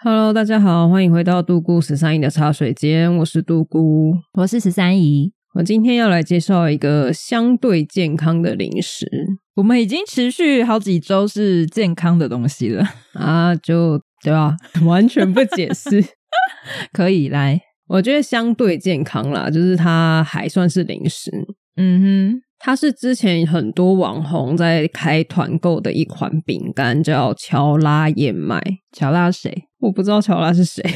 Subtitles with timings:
[0.00, 5.32] Hello，大家好，欢迎回到杜姑十三姨的茶水间，我是杜姑，我是十三姨。
[5.54, 9.08] 我今天要来介绍一个相对健康的零食。
[9.56, 14.56] 我们已经持续好几周是健康的东西了 啊，就对吧？
[14.86, 16.00] 完全不解释，
[16.94, 17.60] 可以来。
[17.88, 21.32] 我觉得相对健康啦，就是它还算是零食。
[21.74, 22.42] 嗯哼。
[22.58, 28.60] 它是之前很多网红在开团购的一款饼干，叫乔拉燕麦。
[28.92, 29.64] 乔拉谁？
[29.78, 30.82] 我不知道乔拉是谁。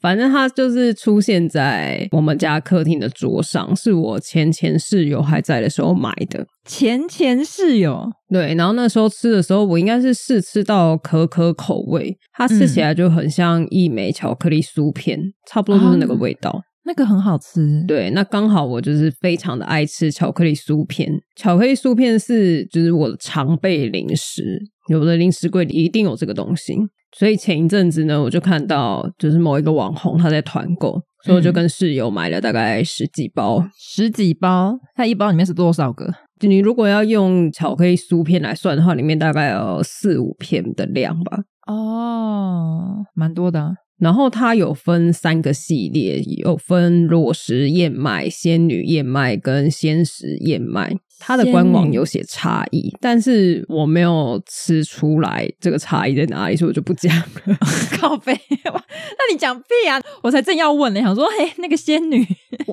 [0.00, 6.46] 反正它就是出现在我们家客厅的桌上，是我前前室友还在的时候买的。
[6.64, 8.08] 前前室友？
[8.32, 8.54] 对。
[8.54, 16.62] 然后那时候吃的时候，我应该是试吃到可可口味，它吃起来就很像一枚巧克力酥片，嗯、差不多就是那个味道。
[16.88, 24.58] 那个很好吃，对，那刚好我就是非常的爱吃巧克力酥片，巧克力酥片是就是我的常备零食，
[24.88, 26.74] 有的零食柜里一定有这个东西，
[27.14, 30.92] 所以前一阵子呢，我就看到就是某一个网红他在团购，
[31.24, 36.10] 所以我就跟室友买了大概十几包，十几包，它一包里面是多少个？
[36.40, 41.38] 就你如果要用巧克力酥片来算的话，里面大概有四五片的量吧。
[41.66, 43.72] 哦，蛮多的啊。
[43.98, 50.96] 然后它有分三个系列，有分裸食燕麦、仙女燕麦跟鲜食燕麦。
[51.18, 57.56] 它的官网有写差异，但是我没有吃出来这个差异在哪里，所以我就不讲了。
[57.98, 60.00] 靠背， 那你讲屁啊！
[60.22, 62.24] 我才正要问呢，想说，嘿，那个仙女，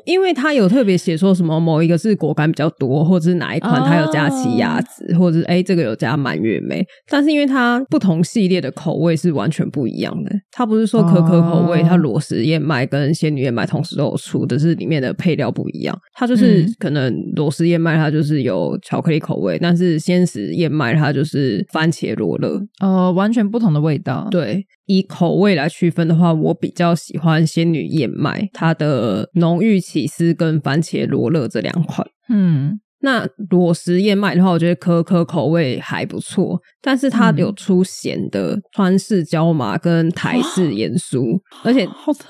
[0.06, 18.34] 因为它有特别写说什么某一个是果干比较多，或者是哪一款它有加奇亚籽，哦、或者是哎这个有加蔓越莓，但是因为它不同系列的口味是完全不一样的，它不是说可可口味，哦、它裸食燕麦跟仙女燕麦同时都有出，只是里面的配料不一样，它就是可能裸食燕麦它就是。
[18.41, 24.28] 有巧克力口味，但是鲜食燕麦它就是番茄罗勒，呃，完全不同的味道。
[24.31, 32.07] 对，以口味来区分的话，我比较喜欢仙女燕麦，它的浓郁起司跟番茄罗勒这两款。
[32.29, 32.79] 嗯。
[33.06, 41.88] 那裸食燕麦的话，我觉得可可口味还不错，但是它有出咸的川式椒麻跟台式盐酥，而且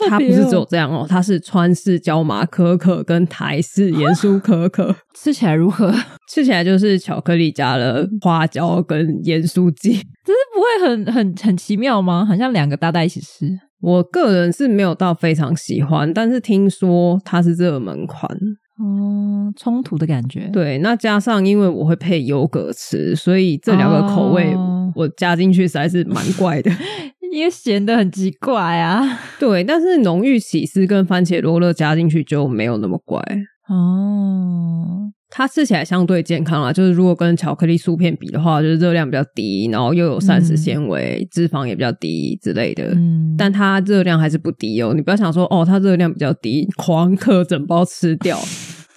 [0.09, 5.93] 它不是只有这样哦，它是川式椒麻可可跟台式盐酥 可可，吃起来如何？
[6.29, 9.93] 吃起来就是巧克力加了花椒跟盐酥鸡，
[10.25, 12.25] 只是不会很很很奇妙吗？
[12.25, 13.47] 好像两个搭在一起吃。
[13.81, 18.29] 我个人是没有到非常喜欢，但是听说它是热门款。
[18.77, 20.49] 哦，冲突的感觉。
[20.51, 24.53] 对，那加上因为我会配优格吃，所以这两个口味
[24.95, 26.69] 我加进去实在是蛮怪的，
[27.31, 29.19] 因为咸的很奇怪啊。
[29.39, 33.21] 对，但是浓郁起司跟番茄罗勒加进去就没有那么怪
[33.69, 35.11] 哦。
[35.29, 42.85] 它吃起来相对健康啦，就是如果跟巧克力酥片比的话，就是热量比较低，然后又有膳食纤维，嗯、脂肪也比较低之类的。
[42.95, 44.93] 嗯，但它热量还是不低哦。
[44.93, 48.39] 你不要想说哦，它热量比较低，狂嗑整包吃掉。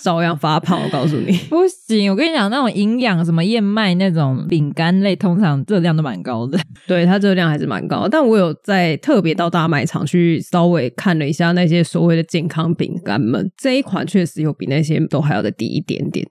[0.00, 2.10] 照样发胖，我告诉你 不行。
[2.10, 6.58] 我跟你讲，那种营养什么燕麦那种饼干类，通常热量都蛮高的。
[6.86, 8.06] 对，它热量还是蛮高。
[8.08, 16.26] 但我有在特别到大卖场去稍微看了一下那些所谓的健康饼干们，这一款确实有比那些都还要再低一点点。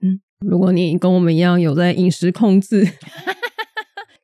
[0.46, 2.86] 如果你跟我们一样有在饮食控制。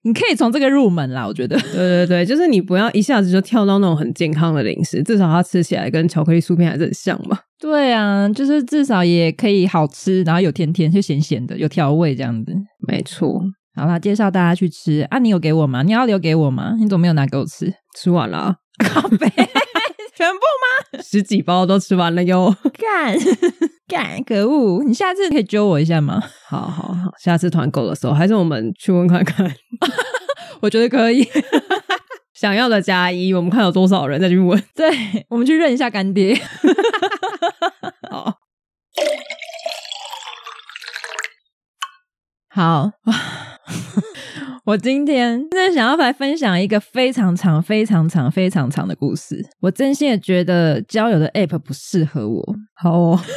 [0.06, 1.58] 你可以从这个入门啦，我觉得。
[1.72, 7.38] 对对对，就是你不要一下子就跳到那种很健康的零食，至少它吃起来跟巧克力酥片还是很像嘛。
[7.64, 12.52] 对啊，就是至少也可以好吃，然后有甜甜，就咸咸的，有调味这样子。
[12.87, 13.43] 没错。
[13.75, 15.19] 好啦，介绍大家去吃啊！
[15.19, 15.82] 你有给我吗？
[15.82, 16.75] 你要留给我吗？
[16.78, 17.72] 你怎么没有拿给我吃？
[17.96, 19.26] 吃完了， 靠北，
[20.14, 20.43] 全部
[20.93, 21.02] 吗？
[21.02, 22.55] 十几包都吃完了哟。
[22.75, 23.19] 干。
[23.88, 24.84] 干，可恶！
[24.84, 26.22] 你下次可以揪我一下吗？
[26.46, 29.50] 好好好，下次团购的时候，还是我们去问看看。
[30.60, 31.26] 我觉得可以，
[32.34, 34.62] 想要的加一，我们看有多少人再去问。
[34.75, 34.90] 对，
[35.31, 36.38] 我们去认一下干爹。
[38.10, 38.38] 好。
[42.54, 42.88] 好，
[44.64, 49.44] 我今天真的想要来分享一个非常长、非常长、非常长的故事。
[49.58, 52.54] 我真心的觉得交友的 App 不适合我。
[52.76, 53.20] 好哦。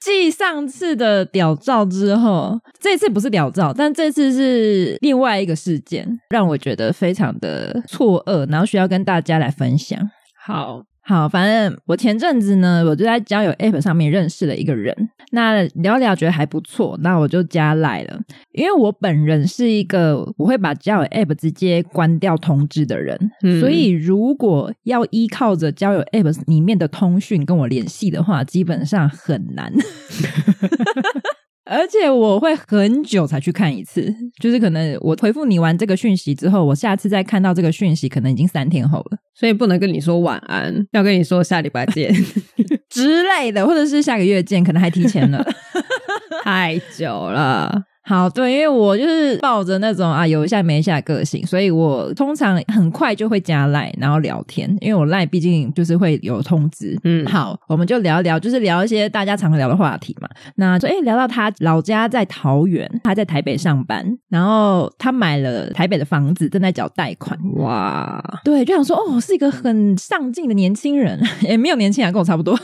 [0.00, 9.96] 继上次的屌照之后，这次不是屌照，但这次是另外一个事件，让我觉得非常的错愕，然后需要跟大家来分享。
[10.44, 10.82] 好。
[11.08, 14.92] 好，反正我前阵子呢，我就在交友 App 上面认识了一个人，
[15.30, 18.20] 那聊聊觉得还不错，那我就加赖了。
[18.50, 29.72] 因为我本人是一个我会把交友 App 直接关掉通知的人，嗯、所以如果要依靠着交友 App 里面的通讯跟我联系的话，基本上很难。
[31.68, 42.14] 而且我会很久才去看一次，就是可能我回复你完这个讯息之后，我下次再看到这个讯息，可能已经三天后了，所以不能跟你说晚安，要跟你说下礼拜见
[42.88, 45.44] 之类的，或者是下个月见，可能还提前了，
[46.44, 47.82] 太久了。
[48.08, 56.96] 好，对，因为我就是抱着那种啊有一下没一下的个性，所以我通常很快就会加赖，然后聊天，因为我赖毕竟就是会有通知。
[57.02, 60.28] 嗯，好，我们就聊一聊，就是聊一些大家常聊的话题嘛。
[60.54, 67.36] 那就诶聊到他老家在桃园，他在台北上班，然后他买了台北的房子，正在缴贷款。
[67.56, 72.56] 哇，对，就想说哦，是一个很上进的年轻人，也没有年轻人跟我差不多。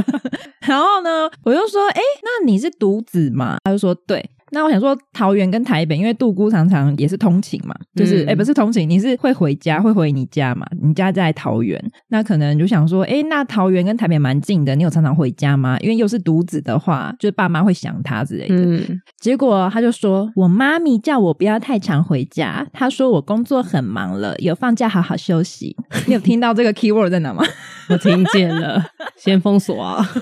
[0.60, 3.56] 然后呢，我就说，诶那你是独子嘛？
[3.64, 4.22] 他就说对。
[4.54, 10.66] 那我想说，桃园跟台北，因为杜姑常常也是通勤嘛，就是哎、嗯欸，不是通勤，你是会回家，会回你家嘛？
[10.80, 15.76] 你家在桃园，那可能就想说，哎、欸，那桃园跟台北蛮近的，你有常常回家吗？
[15.80, 18.54] 因为又是独子的话，就是爸妈会想他之类的。
[18.54, 25.76] 嗯、结果他就说，我妈咪叫我不要太常回家，她说我工作很忙了，有放假好好休息。
[26.06, 27.44] 你有听到这个 keyword 在哪吗？
[27.88, 28.82] 我听见了，
[29.16, 30.04] 先封锁啊。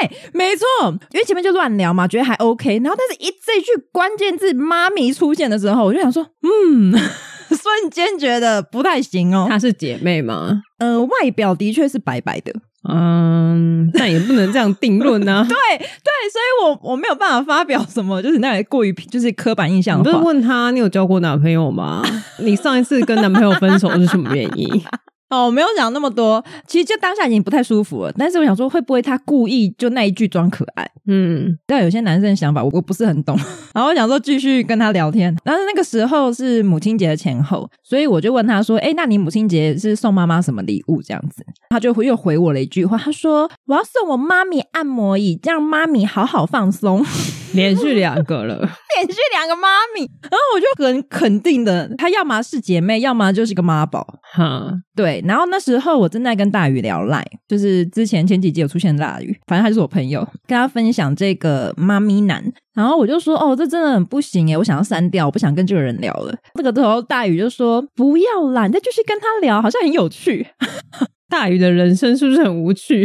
[0.00, 0.64] 对，没错，
[1.12, 6.92] 因为前面就乱聊嘛，觉得还 OK，然后但是一这句关键字“妈咪”出现的时候，我就想说，嗯，
[7.50, 9.46] 瞬间觉得不太行哦。
[9.48, 10.62] 她是姐妹吗？
[10.78, 12.52] 呃，外表的确是白白的，
[12.88, 15.42] 嗯，但也不能这样定论呢、啊。
[15.48, 15.86] 对对，
[16.30, 22.02] 所以我我没有办法发表什么，就是那里过于就是刻板印象不是问他你有交过男朋友吗？
[22.38, 24.68] 你上一次跟男朋友分手是什么原因？
[25.30, 28.12] 哦，我没有讲那么多，其实就当下已经不太舒服了。
[28.16, 30.90] 但是我想说，会不会他故意就那一句装可爱？
[31.06, 33.36] 嗯，但有些男生的想法我我不是很懂。
[33.74, 47.04] 然后我想说继续跟他聊天，但是那个时候是母亲节的前后，所以我就问他说：“哎，那你母亲节是送妈妈什么礼物？”这样子，他就又回我了一句话，他说：“我要送我妈咪按摩椅，这样妈咪好好放松。
[47.54, 54.06] ”连续两个了， 连续两个妈咪，然后我就很肯定的，她要么是姐妹，要么就是个妈宝。
[54.34, 55.17] 哈，对。
[55.26, 62.44] 然后那时候我正在跟大鱼聊赖，就是之前前几集有出现大鱼，反正他是我朋友，跟他分享这个妈咪男。
[62.74, 70.46] 然后我就说：“哦，这真的很不行耶，我想要删掉，我不想跟这个人聊了。”这个时候大鱼就说：“不要啦，你再继续跟他聊，好像很有趣。
[71.28, 73.04] ”大鱼的人生是不是很无趣？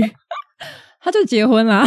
[1.01, 1.85] 他就结婚了，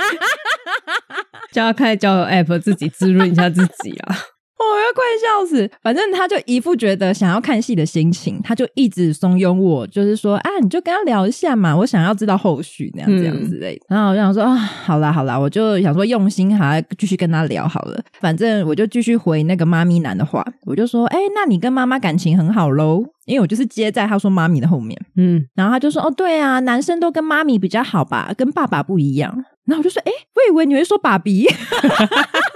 [1.50, 4.16] 叫他开交友 app，自己滋润一下自己啊。
[4.60, 5.70] 我要快笑死！
[5.82, 13.86] 反正他就一副觉得想要看戏的心情，他就一直怂恿我，就是说啊，你就跟他聊一下嘛，我想要知道后续那样这样之类的。
[13.88, 18.00] 嗯、然后我就想说啊，好啦好啦，我就想说用心还继续跟他聊好了。
[18.20, 23.04] 反正我就继续回那个妈咪男的话，我就说，哎，那你跟妈妈感情很好喽？
[23.26, 29.44] 因为我就是接在他说妈咪的后面，嗯，然后他就说，哦，对啊，男生都跟妈咪比较好吧，跟爸爸不一样。
[29.66, 31.46] 然后我就说，哎，我以为你会说爸比。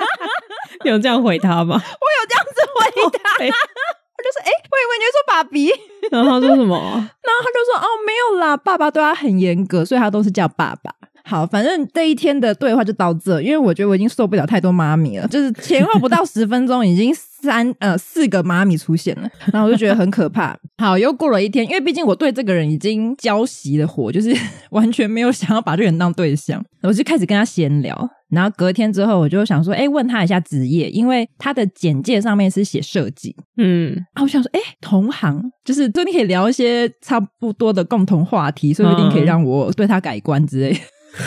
[0.82, 1.76] 你有这样回他吗？
[1.78, 5.70] 我有这样子回他， 我就说：“哎、欸，我以为你会说爸比。
[6.10, 6.76] ”然后他说什么？
[6.76, 10.92] 然后他就说：“哦，没有啦，爸爸对他很严格，所以他都是叫爸爸。”
[11.26, 17.14] 好，反正这一天的对话就到这，因为我觉得我已经受不了太多妈咪了，就是前后不到十分钟，已经
[17.44, 20.56] 三呃四个妈咪出现了，然后我就觉得很可怕。
[20.78, 24.34] 好，又过了一天，因为毕竟我对这个人已经交习了火，就是
[24.70, 28.08] 完全没有想要把这个人当对象，我就开始跟他闲聊。
[28.30, 40.76] 然后隔天之后，我就想说，哎，问他一下职业，因为他的简介上面是写设计，嗯，啊，我想说，哎，同行，就是说你可以聊一些差不多的共同话题，说不定可以让我对他改观之类。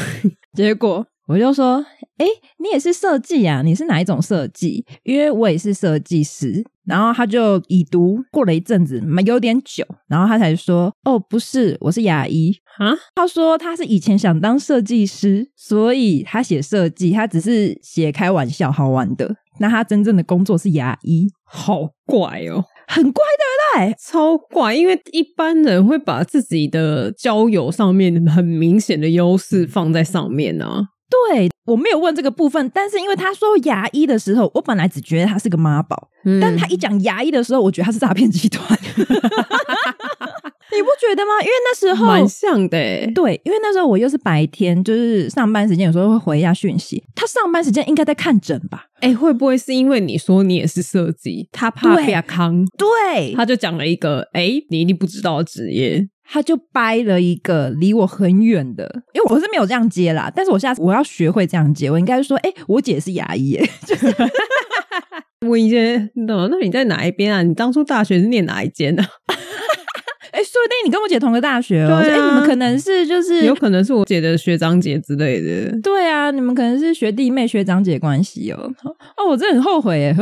[0.54, 1.86] 结果我就说
[2.18, 2.26] ：“哎，
[2.60, 3.62] 你也是设计啊？
[3.62, 4.86] 你是哪一种设计？
[5.04, 19.36] 因为我也是设计师。”然后他就已读过了一阵子，有点久，然后他才说：“哦，不是，我是牙医啊。”他说他是以前想当设计师，所以他写设计，他只是写开玩笑，好玩的。
[19.60, 22.64] 那他真正的工作是牙医，好怪哦。
[22.88, 23.24] 很怪，
[23.76, 23.96] 对不对？
[24.00, 30.84] 超怪，因为一般人会把自己的交友上面很明显的优势放在上面呢、啊。
[31.10, 38.78] 对，我没有问这个部分，但是因为他说牙医的时候，我本来只觉得他是个妈宝，嗯、但他一讲牙医的时候，我觉得他是诈骗集团。
[40.70, 41.32] 你不觉得吗？
[41.40, 47.02] 因为那时候蛮像的、欸，对，因为那时候我又是白天，就是上班时间，有时候会回一下讯息。
[47.16, 48.86] 他上班时间应该在看诊吧？
[49.00, 52.64] 哎、欸，会不会是因为你说你也是设计，他怕被康？
[52.78, 56.08] 对，他就讲了一个，哎、欸，你一定不知道的职业。
[56.30, 60.32] 他就掰了一个离我很远的，因为我是没有这样接啦。
[60.36, 64.14] 但是我下次我要学会这样接，我应该说，哎、我姐是牙医，就 是
[65.48, 67.44] 问一些，那那你在哪一边啊？
[67.44, 69.36] 你当初大学是念哪一间呢、啊？
[70.38, 71.96] 哎，说不定你跟我姐同个大学哦。
[71.96, 75.76] 哎、啊，你们可能是就是有可能是我姐的学长姐之类的。
[75.82, 78.72] 对啊，你们可能是学弟妹、学长姐关系哦。
[79.18, 80.16] 哦，我真的很后悔耶，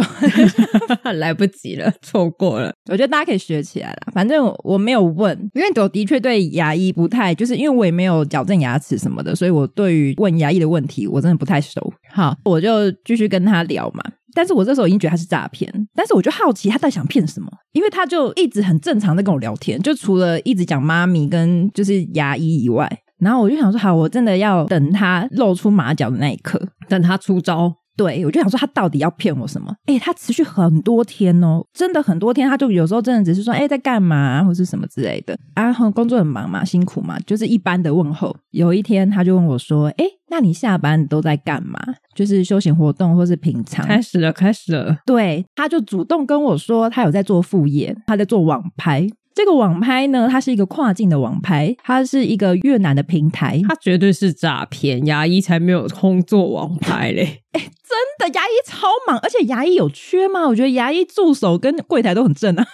[1.16, 2.74] 来不及了，错过了。
[2.90, 4.14] 我觉得大家可以学起来了。
[4.14, 11.94] 反正我没有问，因为我的确对牙医不太，就是因为我也没有矫正牙齿什么的，所以我对于问牙医的问题我真的不太熟。
[12.10, 14.02] 好，我就继续跟他聊嘛。
[14.36, 22.88] 但是我这时候已经觉得他是诈骗，但是我就好奇他到底想骗什么，因为他就一直很正常的跟我聊天，就除了一直讲妈咪跟就是牙医以外，
[23.20, 27.74] 然后我就想说，好，我真的要等他露出马脚的那一刻，等他出招。
[27.98, 29.74] 对，我就想说他到底要骗我什么？
[29.86, 38.36] 诶，他持续很多天哦，真的很多天，他就有时候真的只是说，诶，在干嘛或是什么之类的啊，工作很忙嘛，辛苦嘛，就是一般的问候。
[38.52, 41.80] 有一天他就问我说，诶，那你下班都在干嘛？
[42.14, 43.86] 就是休闲活动或是平常？
[43.86, 44.98] 开始了，开始了。
[45.06, 49.08] 对，他就主动跟我说，他有在做副业，他在做网拍。
[49.36, 57.44] 这个网拍呢，它是一个跨境的网拍，它是一个越南的平台，它绝对是诈骗，牙医才没有空做网拍嘞！
[57.52, 60.48] 哎，真的，牙医超忙，而且牙医有缺吗？
[60.48, 62.66] 我觉得牙医助手跟柜台都很正啊。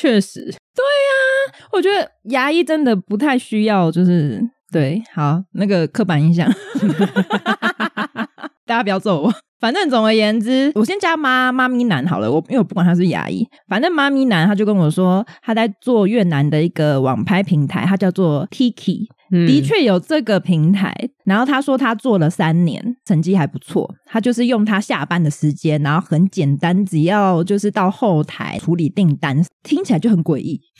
[0.00, 0.40] 确实，
[0.74, 1.10] 对呀、
[1.58, 4.40] 啊，我觉得牙医真的不太需要，就是
[4.70, 6.48] 对，好，那个刻板印象，
[8.66, 9.32] 大家不要揍我。
[9.60, 12.30] 反正总而言之，我先加妈妈咪男好了。
[12.30, 20.94] 我因为我不管他是牙医，反正妈咪男他就跟我说，他在做越南的一个网拍平台，他叫做 Tiki，、嗯、的确有这个平台。
[21.24, 23.94] 然后他说他做了三年，成绩还不错。
[24.06, 30.60] 他就是用他下班的时间，然后很简单，只要就是到后台处理订单，听起来就很诡异。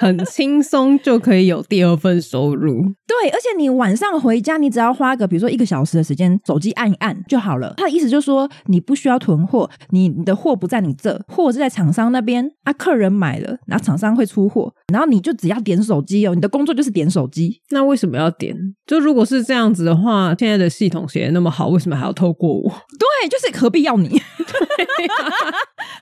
[0.00, 7.72] 很轻松就可以有第二份收入，对，而且你晚上回家，你只要花个比如说一个小时的时间，手机按一按就好了。
[7.76, 17.60] 他的意思就是说，你不需要囤货，你你的货不在你这，货是在厂商那边啊，客人买了，然后厂商会出货，然后你就只要点手机哦，你的工作就是点手机。
[17.70, 18.56] 那为什么要点？
[18.84, 20.01] 就如果是这样子的话，
[20.38, 22.68] 现在的系统写的那么好，为什么还要透过我？
[22.98, 24.08] 对，就是何必要你？
[24.08, 25.24] 对啊、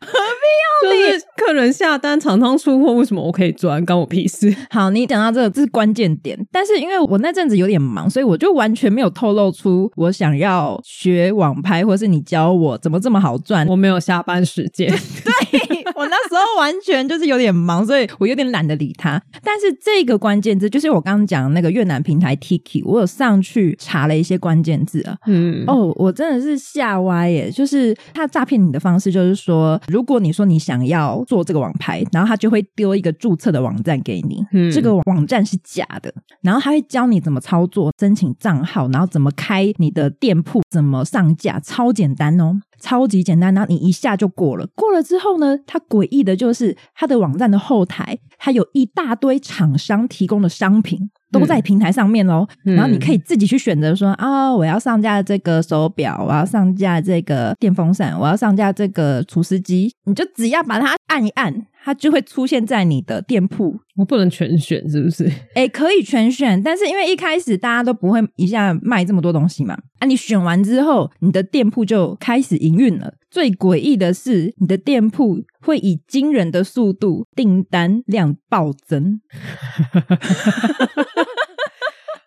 [0.01, 1.13] 何必要你？
[1.13, 3.85] 就是客人下单，厂商出货，为什么我可以赚？
[3.85, 4.55] 关我屁事！
[4.71, 6.39] 好，你讲到这个，这是关键点。
[6.51, 13.67] 但是因为我那阵子有点忙，所以我就完全没有透露出我想要学网拍，或是你教我怎么这么好赚。
[13.67, 14.89] 我没有下班时间，
[15.25, 19.21] 对，我那时候完全就是有点忙，所以我有点懒得理他。
[19.43, 25.17] 但是这个关键字就是我刚刚讲那个越南平台 Tiki，我有上去查了一些关键字啊。
[25.27, 27.51] 嗯，哦，我真的是吓歪耶！
[27.51, 33.71] 就是他诈骗你的方式，就是说，如果你说你想要做这个网拍，然后他就会丢一个注册的网。
[33.83, 44.67] 站给你，嗯，这个网站是假的，然后他会教你怎么操作、申请账号，然后怎么开你的店铺、怎么上架，超简单哦，超级简单，然后你一下就过了。
[44.75, 50.99] 过了之后呢，它诡异的就是它的网站的后台，它有一大堆厂商提供的商品
[51.31, 61.67] 都在平台上面哦，嗯，然后你可以自己去选择说啊，我要上架这个手表，我要上架这个电风扇，我要上架这个除湿机，你就只要把它按一按。
[61.83, 65.25] 它就会出现在你的店铺，我不能全选是不是？
[65.55, 73.15] 哎、欸，可以全选，但是因为一开始大家都不会一下卖这么多东西嘛，啊，你选完之后，你的店铺就开始营运了。
[73.31, 79.21] 最诡异的是，你的店铺会以惊人的速度订单量暴增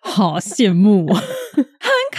[0.00, 1.20] 好羡慕啊，
[1.54, 2.18] 很可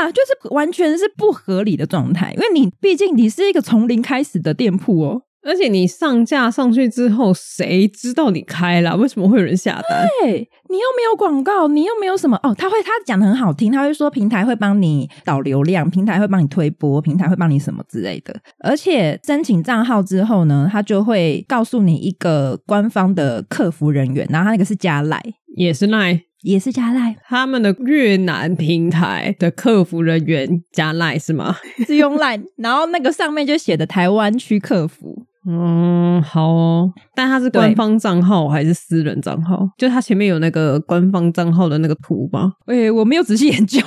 [0.00, 5.22] 怕，就是完全是不合理的状态，因为你毕竟你是一个从零开始的店铺哦。
[5.46, 8.96] 而且你上架上去之后，谁知道你开了？
[8.96, 10.06] 为什么会有人下单？
[10.20, 10.32] 对，
[10.68, 12.52] 你又没有广告，你又没有什么哦。
[12.52, 18.34] 他会他讲的很好听，他会说平台会帮你导流量，平台会帮你推播，平台会帮你什么之类的。
[18.58, 25.22] 而且申请账号之后呢，他就会告诉你一个官方的客服人员，然后他那个是加赖，
[25.56, 27.16] 也是赖，也是加赖。
[27.28, 31.54] 他们的越南平台的客服人员加赖是吗？
[31.86, 35.24] 是用赖，然后那个上面就写的台湾区客服。
[35.48, 39.68] 嗯，好哦，但它是官方账号还是私人账号？
[39.78, 42.50] 就它前面有那个官方账号的那个图吧？
[42.66, 43.80] 诶、欸，我没有仔细研究，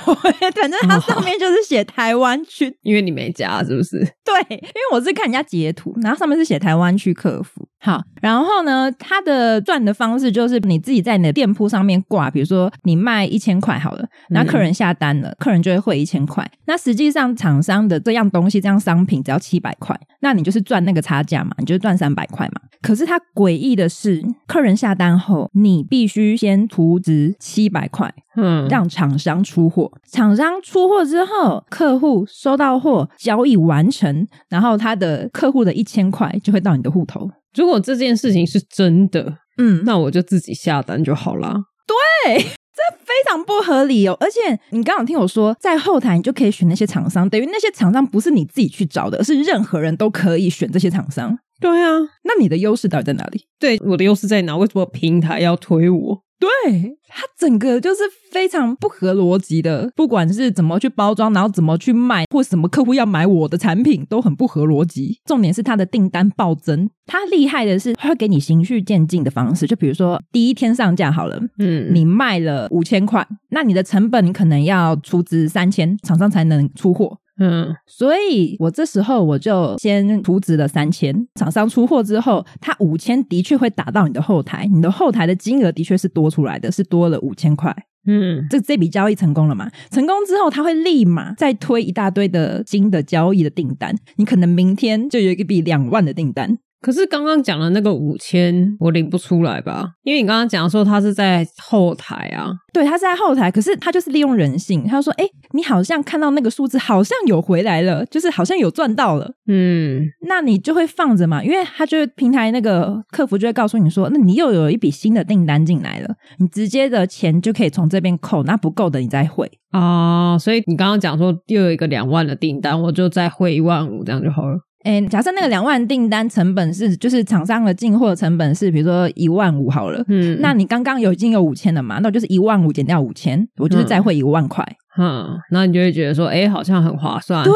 [0.54, 3.98] 反正它上面就是写台湾区，因为你没加是不是？
[4.24, 7.68] 对，因为我是看人家截图，然后上面是写台湾区客服。
[7.82, 16.46] 好，然后呢，它的赚的方式就是你自己在你的店铺上面挂，比如说你卖一千块好了，那客人下单了，嗯、客人就会汇一千块。
[16.66, 22.60] 那实际上厂商的这样东西、这样商品只要七百块，那你就是赚那个差价嘛，你就赚三百块嘛。
[22.82, 29.90] 可是它诡异的是，客人下单后，你必须先图值七百块，嗯，让厂商出货。
[30.10, 37.30] 厂商出货之后，客户收到货，交易完成，然后他的客户的一千块就会到你的户头。
[37.54, 41.54] 如果这件事情是真的，嗯，那我就自己下单就好啦。
[41.86, 44.16] 对，这非常不合理哦。
[44.20, 51.36] 而且你刚刚听我说，在后台你就可以选那些厂商，等于那些厂商不是你自己去找的，而是任何人都可以选这些厂商。
[51.60, 53.44] 对啊，那你的优势到底在哪里？
[53.58, 54.56] 对，我的优势在哪？
[54.56, 56.22] 为什么平台要推我？
[56.40, 58.00] 对，它整个就是
[58.32, 65.20] 非常不合逻辑的，不管是怎么去包装，然后怎么去卖，或什么客户要买我的产品，都很不合逻辑。
[65.26, 69.66] 重点是它的订单暴增，它厉害的是，它会给你循序渐进的方式。
[69.66, 77.18] 就比如说，第一天上架好了，嗯，你卖了五千块，那你的成本你可能要出资三千，厂商才能出货。
[77.42, 87.74] 嗯，所以我这时候我就先图值了三千，厂商出货之后，他五千的确会打到你的后台，你的后台的金额的确是多出来的，是多了五千块。
[88.06, 89.70] 嗯，这这笔交易成功了嘛？
[89.90, 96.58] 成功之后，他会立马再推一大堆的新的交易的订单，你可能明天就有一笔两万的订单。
[96.80, 99.86] 可是刚刚讲的那个五千，我领不出来吧？
[100.02, 124.56] 因为你刚刚讲说他是在后台啊，对，他是在后台，可是他就是利用人性，他说：“哎，你好像看到那个数字，好像有回来了，就是好像有赚到了。”嗯，那你就会放着嘛，因为他就平台那个客服就会告诉你说：“那你又有一笔新的订单进来了，你直接的钱就可以从这边扣，那不够的你再汇啊。”所以你刚刚讲说又有一个两万的订单，我就再汇一万五，这样就好了。
[124.82, 134.66] 哎，假设那个两万订单成本是，就是厂商的进货成本是，比如说一万五好了，嗯，那你刚刚有已经有五千了嘛，那我就是一万五减掉五千，我就是再汇一万块，
[134.98, 137.52] 嗯，那你就会觉得说，哎，好像很划算，对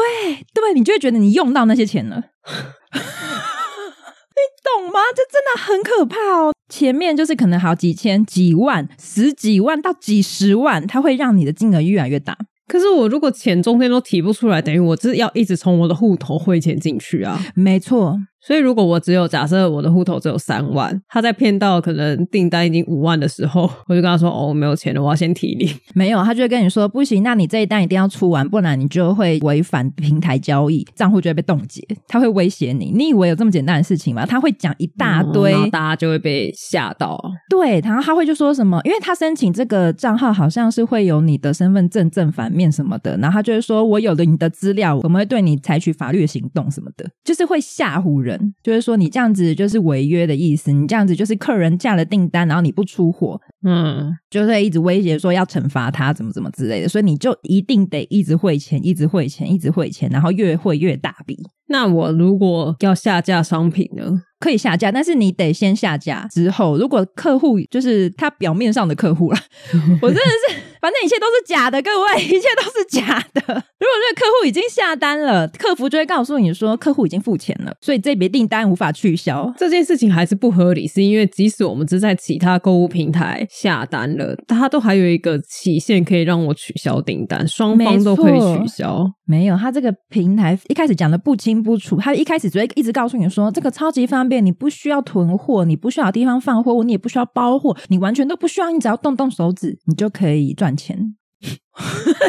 [0.53, 2.15] 对，你就会觉得你用到那些钱了，
[2.95, 4.99] 你懂吗？
[5.15, 6.53] 这真的很可怕哦。
[6.67, 12.37] 前面就是可能好几千、几万、十几万到几十万，它会让你的金额越来越大。
[12.67, 17.39] 可是我如果钱中间都提不出来，等于我就是要一直从我的户头汇钱进去啊。
[17.55, 18.17] 没错。
[18.45, 32.91] 所以，如果我只有假设我的户头只有三万，他在骗到可能订单已经五万的时候，我就跟他说：“哦，我没有钱了，我要先提领。”没有，他就会跟你说：“不行，那你这一单一定要出完，不然你就会违反平台交易，账户就会被冻结。”他会威胁你。
[32.91, 34.25] 你以为有这么简单的事情吗？
[34.27, 37.19] 他会讲一大堆，嗯、大家就会被吓到。
[37.49, 38.79] 对，然后他会就说什么？
[38.83, 49.09] 因为他申请这个账号好像是会有你的身份证正反面什么的，然后他就会说：“我有了你的资料，我们会对你采取法律的行动什么的。”就是会吓唬人，就是说你。
[49.15, 61.37] 这样子就是违约的意思，你这样子就是客人下了订单，然后你不出货，嗯，就会一直威胁说要惩罚他，怎么怎么之类的，所以你就一定得一直汇钱，一直汇钱，一直汇钱，然后越汇越大笔。
[61.67, 64.21] 那我如果要下架商品呢？
[64.37, 69.39] 可以下架，但是你得先下架之后，如果客户就是他表面上的客户啦，
[70.01, 73.41] 我真的是，反正一切都是假的，各位，一切都是假的。
[73.41, 79.51] 如果这个客户已经下单了，客服就会告诉你说客户已经付钱了，所以这笔订单无法取消。
[79.57, 89.09] 这件事情还是不合理，是因为即使我们是在其他购物平台下单了，它都还有一个期限可以让我取消订单，双方都可以取消。
[89.25, 94.45] 没有，他这个平台一开始讲的不清不楚，他一开始只会一直告诉你说这个超级方便。
[94.45, 101.15] 你不需要囤货，你不需要地方放货，你也不需要包货，你完全都不需要，你只要动动手指，你就可以赚钱。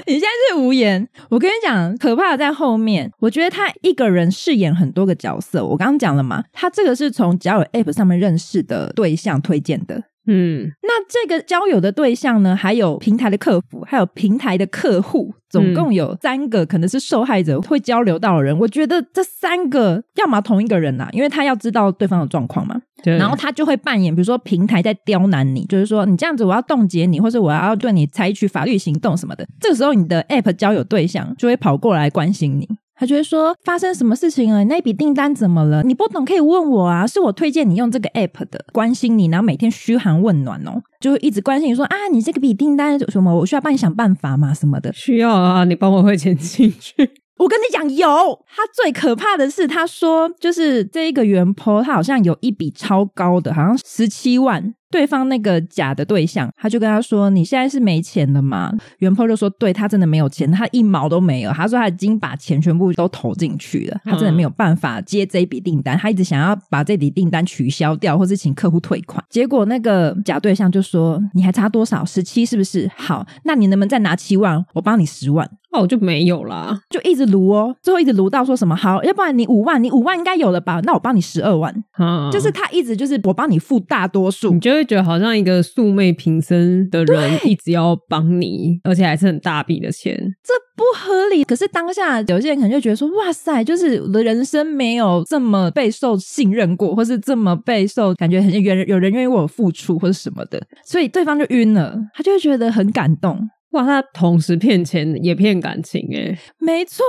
[0.07, 1.09] 你现在是无言。
[1.31, 3.11] 我跟你讲，可怕的在后面。
[3.21, 5.65] 我觉得他一个人饰演很多个角色。
[5.65, 10.03] 我刚刚讲了嘛，他这个是从交友 App 上面认识的对象推荐的。
[10.27, 18.59] 嗯，那这个交友的对象呢，还有平台的客服，还有平台的客户，总共有三个可能是受害者会交流到的人。
[18.59, 29.47] 我觉得这三个要么同一个人呐、啊，因为他要知道对方的状况嘛，对，然后他就会扮演，比如说平台在刁难你，就是说你这样子我要冻结你，或者我要对你采取法律行动什么的。
[29.61, 32.69] 这个时候你的 App 交友对象就会跑过来关心你。
[32.99, 34.65] 他就会说，发生什么事情了？
[34.65, 35.83] 那笔订单怎么了？
[35.83, 43.35] 你不懂可以问我啊，是我推荐你用这个 app 的，关心你，然后每天嘘寒问暖哦，就会一直关心你说啊，你这个笔订单什么？
[43.37, 44.55] 我需要帮你想办法吗？
[44.55, 44.93] 什么的？
[44.93, 47.11] 需要啊，你帮我汇钱进去。
[47.37, 48.07] 我跟你讲，有。
[48.49, 54.73] 他最可怕的是，他说就是这一个原 po，他好像有一笔超高的，好像十七万。
[54.97, 65.99] 对方那个假的对象，他就跟他说：“你现在是没钱了嘛？”原 po 就说：“对，他真的没有钱，他一毛都没有。”他说他已经把钱全部都投进去了，他真的没有办法接这一笔订单。
[65.99, 69.23] 他一直想要把这笔订单取消掉，或是请客户退款。
[69.29, 72.03] 结果那个假对象就说：“你还差多少？
[72.03, 72.91] 十七是不是？
[72.97, 74.65] 好，那你能不能再拿七万？
[74.73, 80.81] 我帮你十万。”哦，我就没有啦，就一直撸哦，最后一直撸到说什么好，要不然你五万，你五万应该有了吧？
[80.85, 81.75] 那我帮你十二万。
[81.99, 85.63] 嗯，就是他一直就是我帮你付大多数，你就会觉得好像一个。
[85.77, 91.43] 素昧平生的人一直要帮你，而且还是很大笔的钱，这不合理。
[91.45, 103.51] 可是当下有些人可能就觉得说：“哇塞，就是我的人生没有这么备受信任过，或是这么备受感觉很有人有人愿意为我付出，或者什么的。”所以对方就晕了，他就会觉得很感动。
[103.77, 107.05] 哇，他同时骗钱也骗感情，诶，没错。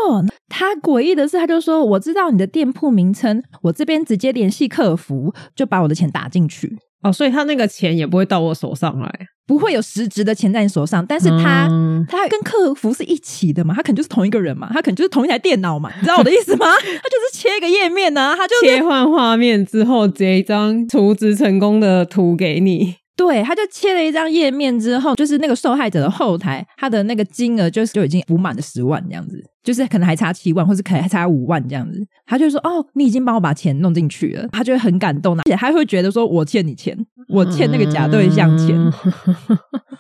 [0.50, 9.10] 他诡异的是，他就说：“我知道你的店铺名称，我这边直接联系客服，就把我的钱打进去。”哦，所以他那个钱也不会到我手上来，
[9.46, 16.66] 不会有实质的钱在你手上，但是他、嗯、他跟客服是一起的嘛，他可能就是同一个人嘛，他可能就是同一台电脑嘛，你知道我的意思吗？
[16.76, 22.96] 他就是切一个页面呢、啊，他就切换画面之后截一张储值成功的图给你。
[23.18, 32.00] 对，他就切了一张页面之后，就是那个受害者的后台，他的那个金额就是就已经补满了十万这样子，就是可能还差七万，或是可能还差五万这样子。
[32.28, 36.96] 他就说：“哦，你已经帮我把钱弄进去了。”他就会很感动，而且他会觉得说：“我欠你钱，
[37.28, 38.76] 我欠那个假对象钱。
[38.78, 38.92] 嗯”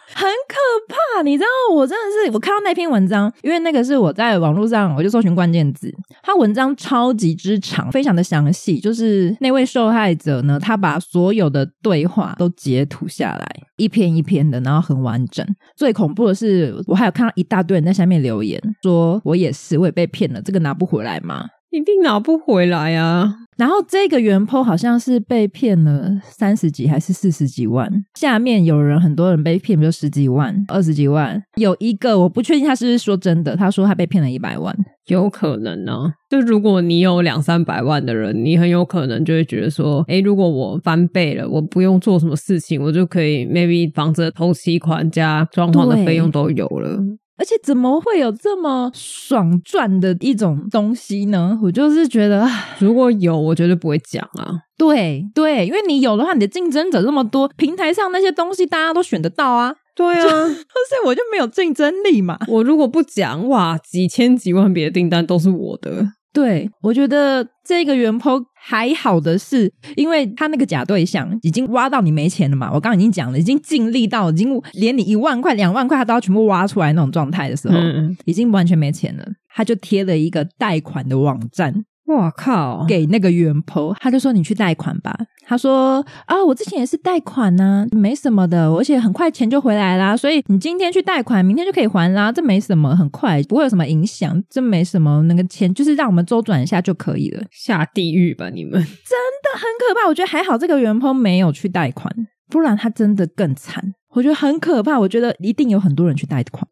[0.10, 0.56] 很可
[0.88, 1.76] 怕，你知道？
[1.76, 8.80] 我真的是我看到那篇文章，因为那个是我在网络上，我就搜寻关键字，他文章超级之长，非常的详细。
[8.80, 15.46] 就是那位受害者呢，他把所有的对话都截图下来，一篇一篇的，然后很完整。
[15.76, 21.46] 最恐怖的是，我还有看到一大堆人在下面留言，说我也是，我也被骗了，这个拿不回来吗？
[21.70, 23.36] 一定拿不回来啊！
[23.58, 31.42] 然后这个原 po 好像是被骗了三十几还是四十几万，下面有人很多人被骗，比如十几万、二十几万。
[31.56, 34.76] 有一个我不确定他是不是说真的，他说他被骗了一百万，
[35.08, 36.14] 有可能呢、啊。
[36.30, 47.00] 就如果你有两三百万的人，你很有可能就会觉得说，诶，如果我翻倍了，我不用做什么事情，我就可以 maybe 房子的头期款加装潢的费用都有了。
[47.38, 51.58] 而且怎么会有这么爽赚的一种东西呢？
[51.64, 52.48] 我就是觉得，
[52.80, 54.62] 如果有，我绝对不会讲啊。
[54.78, 59.76] 对对，因为你有的话，你的竞争者这么多，平台上那些东西大家都选得到啊。
[59.96, 62.38] 对啊， 所以我就没有竞争力嘛。
[62.48, 66.06] 我如果不讲，哇，几千几万笔的订单都是我的。
[66.34, 72.70] 对，我觉得这个原 po 还好的是，因为他那个假对象已经挖到你没钱了嘛。
[72.72, 79.26] 我刚刚已经讲了，已经尽力到已经连你一万块、两万块他都要全部挖出来那种状态的时候，嗯，已经完全没钱了。
[79.56, 81.74] 他就贴了一个贷款的网站。
[82.08, 82.86] 哇靠！
[82.88, 85.14] 给那个原 po，他就说你去贷款吧。
[85.46, 90.16] 他说啊，我之前也是贷款呢，没什么的，而且很快钱就回来啦。
[90.16, 97.44] 所以你今天去贷款，明天就可以还啦，这没什么，很快，不会有什么影响，这没什么，那个钱就是让我们周转一下就可以了。
[97.52, 98.72] 下地狱吧你们！
[98.74, 100.08] 真的很可怕。
[100.08, 102.10] 我觉得还好，这个原 po 没有去贷款，
[102.50, 103.94] 不然他真的更惨。
[104.12, 104.98] 我觉得很可怕。
[104.98, 106.66] 我觉得一定有很多人去贷款，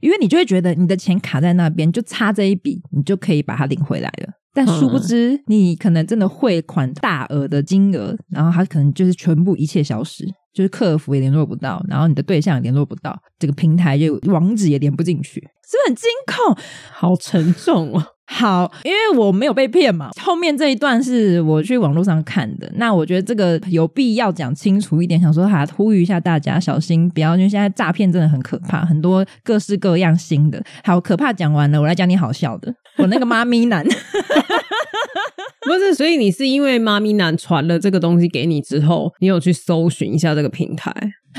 [0.00, 4.39] 因为你就会觉得你的钱卡在那边，就差这一笔，你就可以把它领回来了。
[4.52, 16.64] 但殊不知，你可能真的汇款大额的金额，然后他可能就是全部一切消失，就是客服也联络不到，然后你的对象也联络不到，这个平台就网址也连不进去，是不是很惊恐？
[16.92, 18.04] 好沉重哦。
[18.32, 20.10] 好，因为我没有被骗嘛。
[20.22, 30.62] 后面这一段是我去网络上看的，那我觉得这个有必要讲清楚一点，想说哈，呼吁一下大家小心，不要，因为现在诈骗真的很可怕，很多各式各样新的。
[30.84, 32.72] 好，可怕讲完了，我来讲你好笑的。
[32.98, 40.92] 我那个妈咪男，不是，所以你是因为妈咪男传了这个东西给你之后，你有去搜寻一下这个平台？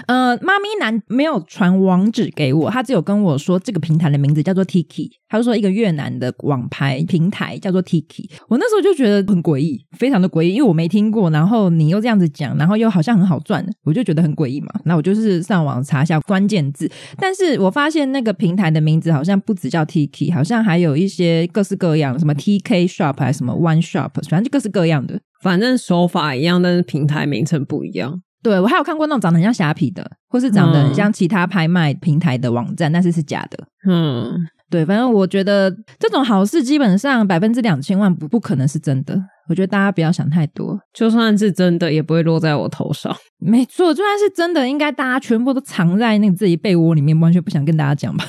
[0.07, 8.29] 呃，妈咪男没有传网址给我，他只有跟我说这个平台的名字叫做 Tiki，他就说一个越南的网拍平台叫做 Tiki。
[8.47, 14.67] 我那时候就觉得很诡异，非常的诡异，因为我没听过，然后你又这样子讲，然后又好像很好赚，我就觉得很诡异嘛。
[14.85, 28.21] 那我就是上网查一下关键字，但是我发现那个平台的名字好像不只叫 Tiki，好像还有一些各式各样，什么 TK Shop 还是什么 One Shop，反正就各式各样的，反正手法一样，但是平台名称不一样。
[28.43, 33.57] 对，我还有看过那种长得很像虾皮的，或是长得很像其他拍卖平台的网站，嗯、但是是假的。
[33.87, 34.33] 嗯，
[34.69, 39.21] 对，反正我觉得这种好事基本上百分之两千万不不可能是真的。
[39.49, 43.13] 我觉得大家不要想太多，就算是真的，也不会落在我头上。
[43.37, 48.23] 没错，就算是真的，应该大家全部都藏在那个自己被窝里面，完全不想跟大家讲吧。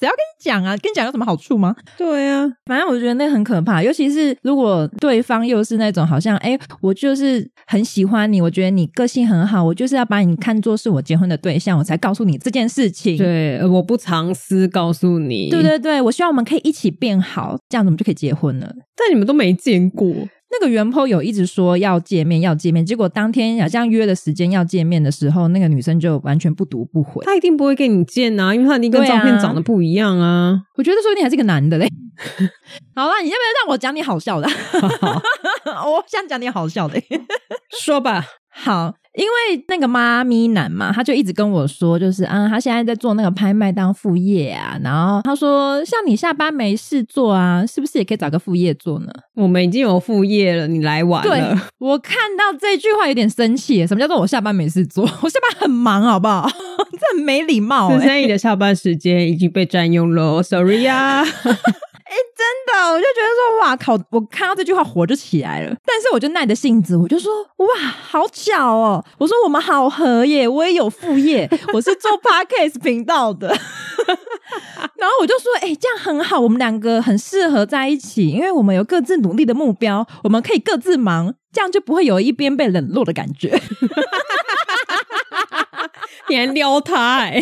[0.00, 0.74] 谁要跟你讲啊？
[0.78, 1.76] 跟你讲有什么好处吗？
[1.98, 13.18] 对啊，反正我觉得那很可怕，尤其是如果对方又是那种好像，哎，我就是很喜欢你，我觉得你个性很好，我就是要把你看作是我结婚的对象，我才告诉你这件事情。
[13.18, 15.50] 对，我不藏私告诉你。
[15.50, 18.74] 对对对，我希望我们可以一起变好，这样子我们就可以结婚了。
[18.96, 20.10] 但你们都没见过。
[20.52, 27.24] 那个原 po 有一直说要见面，要见面，结果当天好像约的时间要见面的时候，那个女生就完全不读不回。
[27.24, 30.26] 他一定不会跟你见啊，因为他一定跟照片长得不一样啊。
[30.26, 31.86] 啊 我觉得说不定还是个男的嘞。
[32.94, 34.48] 好了，你要不要让我讲点好笑的？
[35.66, 37.00] 我想讲点好笑的，
[37.80, 38.24] 说吧。
[38.50, 38.94] 好。
[39.14, 44.78] 因为那个妈咪男嘛，他就一直跟我说，就是啊，他现在在做那个拍卖当副业啊。
[44.82, 49.12] 然后他说，像你下班没事做啊，是不是也可以找个副业做呢？
[49.34, 51.28] 我们已经有副业了，你来晚了。
[51.28, 53.84] 对，我看到这句话有点生气。
[53.86, 55.02] 什么叫做我下班没事做？
[55.22, 56.48] 我下班很忙，好不好？
[56.92, 57.90] 这很没礼貌。
[57.92, 61.24] 十三姨的下班时间已经被占用了，sorry 呀。
[62.10, 63.96] 哎，真的，我就觉得说，哇靠！
[64.10, 69.04] 我看到这句话火就起来了，但是我就耐着性子，我就说，哇，好巧哦！
[69.18, 73.46] 我说我们好合耶，我也有副业，我是做 Podcast 频道的。
[74.96, 83.50] 然后我就说，哎，这样很好，我们两个很适合在一起，因为我们有各自努力的目标，我们可以各自忙，这样就不会有一边被冷落的感觉。
[86.28, 87.30] 你还撩他哎？
[87.30, 87.40] 对，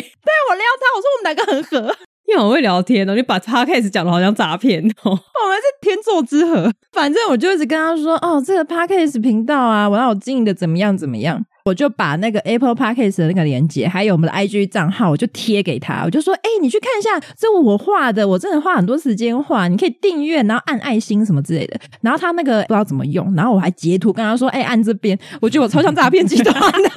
[0.50, 1.96] 我撩他，我说我们两个很合。
[2.28, 3.14] 你好会聊天哦！
[3.14, 5.04] 你把他开始讲的好像诈骗哦。
[5.10, 6.70] 我们是天作之合。
[6.92, 16.02] 反正我就一直跟他说：“哦，这个 Podcast 频道啊，我要经营的怎么样怎么样。”我就把那个 Apple Podcast 的那个连接，还有我们的 IG 账号，我就贴给他。
[16.04, 19.68] 我就说：“哎、欸，你去看一下，这我画的，我真的花很多时间画。
[19.68, 26.90] 你可以订阅，然后按爱心什么之类的。”然后他那个不知道怎么用，然后我还截图跟他说：“哎、欸，按这边。”我觉得我超像诈骗集团的。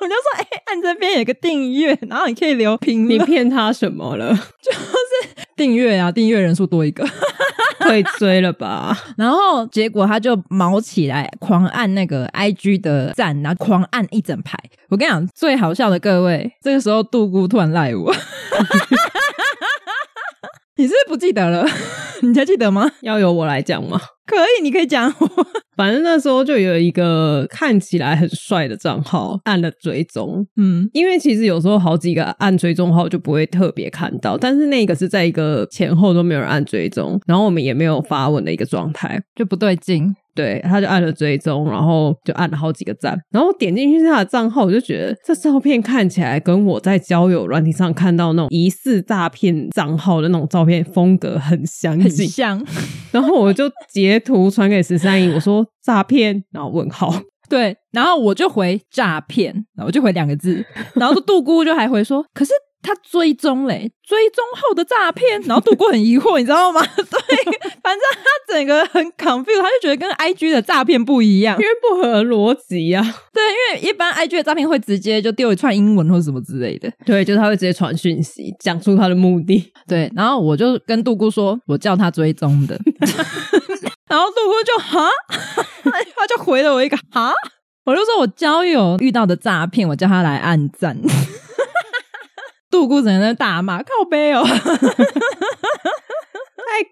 [0.00, 4.34] 我就说：“哎、欸，按这边有个订阅，然后你可以留评论。”你骗他什么了？
[4.62, 4.78] 就是
[5.56, 7.06] 订阅啊，订阅人数多一个。
[7.86, 8.98] 会追了吧？
[9.16, 14.58] 然后结果他就毛起来，狂按那个 IG 的赞，然后狂按一整排。
[14.88, 18.12] 我跟你讲，最好笑的各位，这个时候杜姑突然赖我，
[20.76, 21.64] 你是不是不记得了？
[22.22, 22.90] 你还记得吗？
[23.02, 24.00] 要由我来讲吗？
[24.26, 25.14] 可以，你可以讲。
[25.76, 40.14] 反正那时候就有一个看起来很帅的账号按了追踪，嗯，因为其实有时候好几个按追踪号就不会特别看到，但是那个是在一个前后都没有人按追踪，然后我们也没有发文的一个状态，就不对劲。
[40.34, 52.66] 对，他就按了追踪，然后就按了好几个赞，然后点进去他的账号，我就觉得这照片看起来跟我在交友软体上看到那种疑似诈骗账号的那种照片风格很相近，很像。
[53.10, 57.14] 然后我就截图传给十三姨，我说诈骗，然后问号，
[57.48, 62.52] 对，然后我就回诈骗，然后我就回两个字，然后杜姑就还回说，可是。
[62.82, 66.80] 他追踪嘞，追踪后的诈骗，然后杜姑很疑惑，你知道吗？
[66.94, 67.04] 对，
[67.82, 73.02] 反正他整个很 confused，他就觉得跟 IG 的诈骗不一样，因为不合逻辑呀。
[73.34, 79.72] 对，因为一般 IG 的诈骗会直接就丢一串英文或什么之类的，对，就是他会直接传讯息，讲出他的目的。
[79.88, 82.78] 对，然后我就跟杜姑说，我叫他追踪的，
[84.08, 85.08] 然后杜姑就哈，
[86.16, 87.32] 他就回了我一个哈，
[87.84, 90.96] 我就说我交友遇到的诈骗，我叫他来按赞。
[92.70, 94.54] 杜姑整个在大骂，靠背哦， 太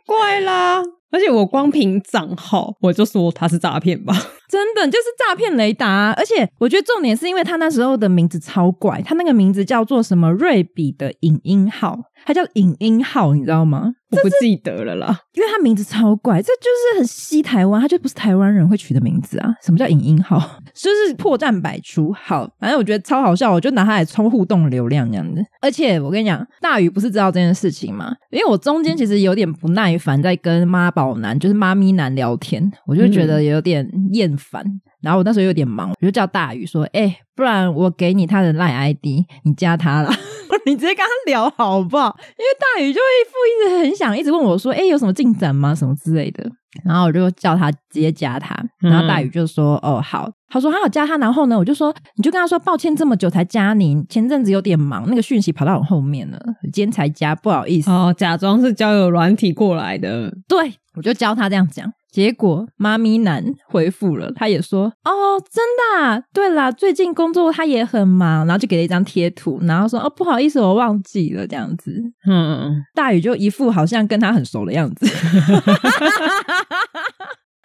[0.06, 0.82] 怪啦！
[1.14, 4.12] 而且我光凭账号，我就说他是诈骗吧，
[4.50, 6.14] 真的就是诈骗雷达啊。
[6.16, 11.96] 而且我觉得重点是因为他那时候的名字超怪，他那个名字叫做什么瑞比的影音号。
[12.26, 13.92] 他叫影音号，你知道吗？
[14.10, 19.54] 我不记得了啦，因为他名字超怪，这就是很西台湾，他就不是台湾人会取的名字啊。
[19.62, 20.38] 什么叫影音号？
[20.74, 22.10] 就是破绽百出。
[22.14, 25.44] 好，反正我觉得超好笑，我就拿它来充互动流量这样子。
[25.60, 28.14] 而且我跟你讲，大宇不是知道这件事情吗？
[28.30, 34.62] 因为我中间其实有点不耐烦，在跟妈宝男，就是妈咪男聊天，我就觉得有点厌烦。
[34.64, 40.10] 嗯然后我那时候有点忙，我就叫大宇说：“哎、欸，不然我给你他的 LINE ID，你加他啦，
[40.66, 42.16] 你直接跟他聊好不好？
[42.18, 45.74] 因为大宇就一副一直很想一直问我说：‘哎、欸，有什么进展吗？
[45.74, 46.50] 什么之类的。’
[46.84, 56.38] 然后我就叫他直接加他，然后大宇就说：‘嗯、哦，好。’他说他有加他，然后呢，我就说你就跟他说抱歉，这么久才加你，前阵子有点忙，那个讯息跑到我后面了，
[56.72, 57.90] 今天才加，不好意思。
[57.90, 65.10] 哦，假装是交友软体过来的，对，我就教他这样讲。”结果妈咪男回复了，他也说：“哦，
[65.50, 71.92] 真的啊，对啦，最近工作他也很忙，然后就给了一张贴图，然后说：哦，不好意思，我忘记了这样子。
[72.30, 75.04] 嗯，大宇就一副好像跟他很熟的样子，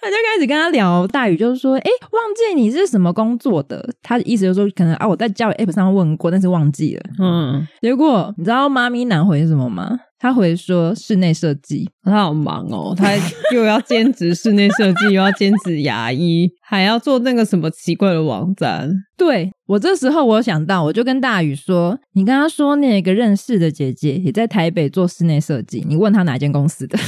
[0.01, 1.05] 他就开始跟他聊。
[1.05, 1.81] 大宇就是说：哎，
[2.11, 3.87] 忘记你是什么工作的？
[4.01, 7.03] 他的意思就是说，可能啊，我在交友 App 上问过，但是忘记了。
[7.19, 9.99] 嗯，结果你知道妈咪男回什么吗？
[10.21, 13.13] 他回说室内设计，他好忙哦，他
[13.53, 18.91] 又要兼职室内设计，又要兼职牙医，还要做那个什么奇怪的网站。
[19.15, 26.99] 对，我这时候我想到，我就跟大宇说：“你跟他说那个认识的姐姐也在台北做室内设计，你问他哪间公司的。”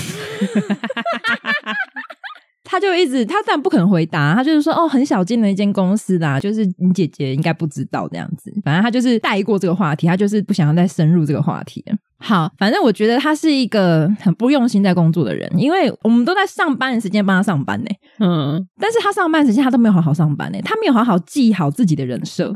[2.64, 11.84] 他就一直，他当然不肯回答，他就是说：“哦，很小间的一间公司啦，就是你姐姐应该不知道这样子。”反正他就是带过这个话题，他就是不想要再深入这个话题。
[12.22, 17.90] 好，反正我觉得他是一个很不用心在工作的人，因为我们都在上班的时间帮他上班呢。
[18.20, 22.54] 嗯，但是他上班时间他都没有好好上班呢，他没有好好记好自己的人设。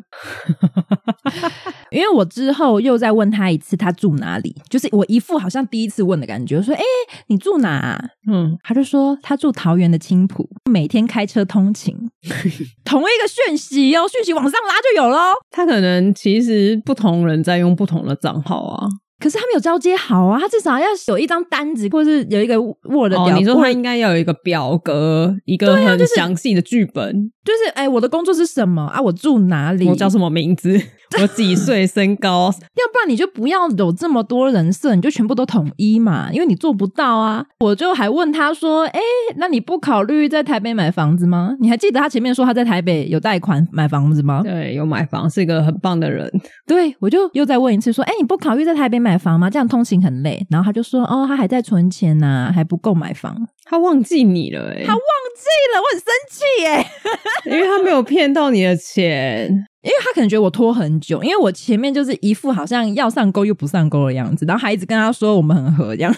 [1.91, 4.55] 因为我之后又再问他一次，他住哪里？
[4.69, 6.81] 就是我一副好像第一次问的感觉，我说：“哎，
[7.27, 7.99] 你住哪啊？”
[8.31, 11.95] 嗯，他就说他住桃园的青浦，每天开车通勤。
[12.85, 15.33] 同一个讯息哦，讯息往上拉就有咯。
[15.49, 18.87] 他可能其实不同人在用不同的账号啊。
[19.19, 23.25] 可是他没有交接好啊，他至少要有一张单子，或者是有一个 Word 表。
[23.25, 27.31] 哦，你说他应该要有一个表格，一个很详细的剧本。
[27.43, 28.99] 就是，哎、欸，我的工作是什么啊？
[29.01, 29.87] 我住哪里？
[29.87, 30.81] 我叫什么名字？
[31.21, 31.85] 我几岁？
[31.87, 32.51] 身高？
[32.75, 37.45] 要不然你就不要有这么多人设，你就全部都统一嘛，因为你做不到啊。
[37.59, 41.55] 我就还问他说：“哎、欸，那你不考虑在台北买房子吗？
[41.59, 46.29] 你还记得他前面说他在台北有贷款买房子吗？”对，有买房，是一个很棒的人。
[46.67, 49.49] 对，我就又再问一次说：“哎、欸，你不考虑在台北买房吗？
[49.49, 53.35] 这样通勤很累。”然后他就说：“哦，他还在存钱呐、啊，还不够买房。”
[53.67, 55.01] 他忘记你了、欸，哎，他忘
[55.35, 66.11] 记了，我很生气、欸，哎，因为他没有骗到你的钱，因为他可能觉得我拖很久，因为我前面就是一副好像要上钩又不上钩的样子，然后还一直跟他说我们很合这样，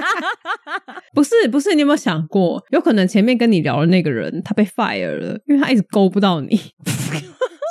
[1.14, 6.60] 不是不是，你有没有想过，有可能前面跟你聊的那个人他被 fire 了，因为他一直勾不到你，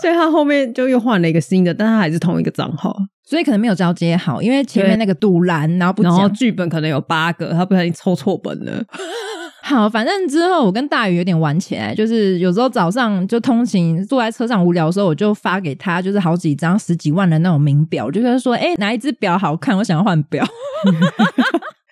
[0.03, 2.93] 所以他后面就又换了一个新的，但他还是同一个账号。
[3.25, 8.83] 所以可能没有交接好，因为前面那个赌烂，然后不讲，然后剧本可能有八个，他不小心抽错本了。
[9.63, 20.45] 好，反正之后我跟大宇有点玩起来，就是有时候早上就通勤，坐在车上无聊的时候，我就发给他，就是好几张十几万的那种名表，我就跟他说，哎、欸，哪一只表好看，我想要换表。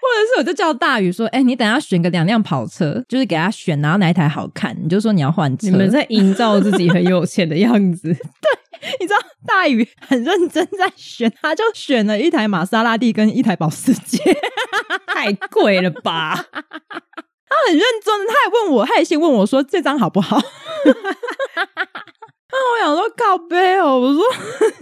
[0.02, 5.68] 或者是我就叫大宇说，哎、欸，你等下选个两辆跑车，就是给他选，然后哪一台好看，你就说你要换车。
[5.68, 8.10] 你们在营造自己很有钱的样子。
[8.12, 8.18] 对。
[9.00, 14.18] 你知道大宇很认真在选，他就选了一台玛莎拉蒂跟一台保时捷，
[15.06, 16.34] 太贵了吧？
[16.34, 20.42] 他很认真，他还问我，他也先问我说这张好不好？
[22.50, 24.24] 那我想说靠背哦，我说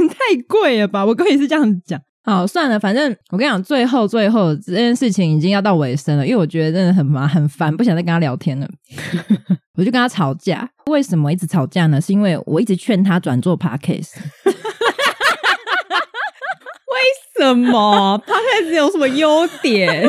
[0.08, 1.04] 太贵了吧？
[1.06, 2.00] 我可以是这样子讲。
[2.24, 8.68] 好，算了，反正我跟你讲，最后最后这件事情已经要到尾声了，因为我觉得真的很麻很烦，不想再跟他聊天了。
[9.78, 12.00] 我就跟他吵架，为什么一直吵架呢？
[12.00, 14.12] 是因为我一直劝他转做 Podcast。
[16.90, 16.98] 为
[17.38, 20.06] 什么 Podcast 有什么优点？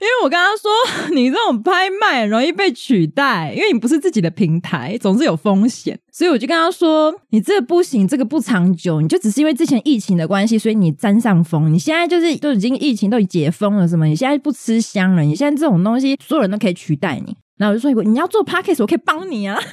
[0.00, 0.70] 因为我跟他说，
[1.14, 5.98] 你这种拍卖容易被取代，因为你不是自己的平台，总是有风险。
[6.12, 11.72] 所以我就跟他说，你这个不行，这个不长久，你就只是因为之前疫情的关系，所以你沾上风。
[11.72, 14.06] 你现在就是都已经疫情都已经解封了，什么？
[14.06, 17.36] 你现在不吃香了，你现在这种东西，所有人都可以取代你。
[17.56, 19.58] 然后我就说，你要做 Podcast，我可以帮你啊。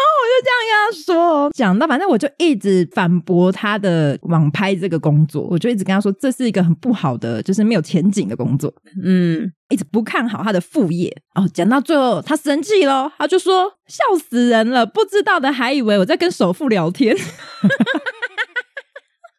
[0.00, 8.72] 然后我就这样跟他说，讲到反正我就一直反驳他的网拍这个工作，我就一直跟他说，这是一个很不好的，就是没有前景的工作，
[9.04, 11.14] 嗯，一直不看好他的副业。
[11.34, 17.14] 哦，讲到最后他生气了，他就说，笑死人了，不知道的还以为我在跟首富聊天。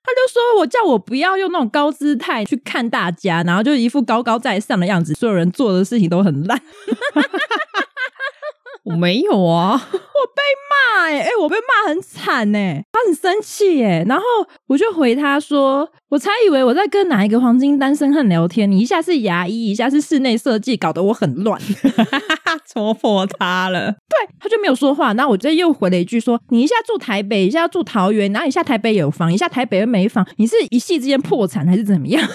[0.04, 6.62] 他就说我叫我不要用那种高姿态去看大家，然后就一副高高在上的样子，所有人做的事情都很烂。
[8.86, 14.24] 我没有啊， 我被骂哎、欸，哎、欸，我被骂很惨哎、欸，他很生气哎、欸，然后
[14.68, 21.62] 我就回他说，我才以为我在跟哪一个黄金单身汉聊天，你一下是牙医，一下是室内设计，搞得我很乱，
[22.74, 32.28] 戳破他了，对，他就没有说话，然后我这又回了一句说，你一下住台北，一下住桃园，然后一下台北有房，一下台北又没房，你是一夕之间破产还是怎么样？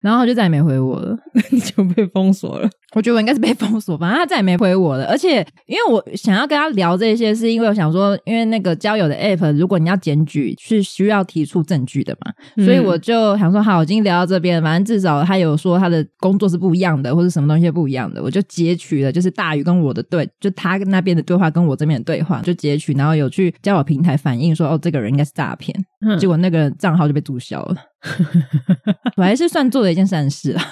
[0.00, 1.16] 然后他就再也没回我了，
[1.50, 2.68] 你就被封锁了。
[2.94, 5.06] 我觉得我应该是被封锁，反正他再也没回我了。
[5.06, 25.72] 而且，因为我想要跟他聊这些，是因为我想说，因为那个交友的 app，如果你要检举，是需要提出证据的嘛，嗯、所以我就想说，好，我已经聊到这边，反正至少他有说他的工作是不一样的，或者什么东西不一样的，我就截取了，就是大鱼跟我的对，就他那边的对话跟我这边的对话，就截取，然后有去交友平台反映说，哦，这个人应该是诈骗，
[26.04, 27.76] 嗯、结果那个账号就被注销了。
[29.16, 30.64] 我还是算做了一件善事啊，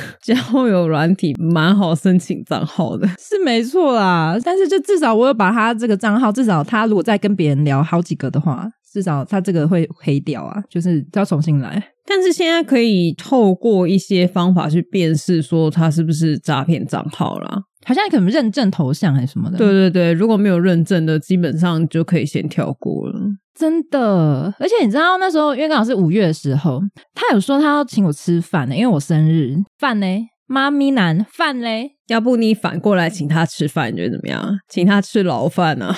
[0.22, 4.38] 交友软体蛮好申请账号的，是没错啦。
[4.44, 11.82] 但是就至少我有把他这个账号，至少他如果再跟别人聊好几个的话，至少他这个会黑掉啊，就是要重新来。
[12.06, 17.62] 但是现在可以透过一些方法去辨识，说他是不是诈骗账号啦。
[17.88, 19.56] 好像可能认证头像还是什么的。
[19.56, 23.18] 对对对，如果没有认证的，基本上就可以先跳过了。
[23.54, 26.82] 真的，而且你知道那时候，因为刚好是五月的时候，
[27.14, 29.56] 他有说他要请我吃饭呢，因为我生日。
[29.78, 30.06] 饭呢？
[30.46, 31.92] 妈咪男饭嘞？
[32.08, 34.58] 要不你反过来请他吃饭，你觉得怎么样？
[34.68, 35.94] 请他吃牢饭呢？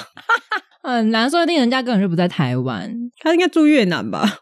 [0.84, 4.38] 很难说，一定人家根本就不在台湾，他应该住越南吧？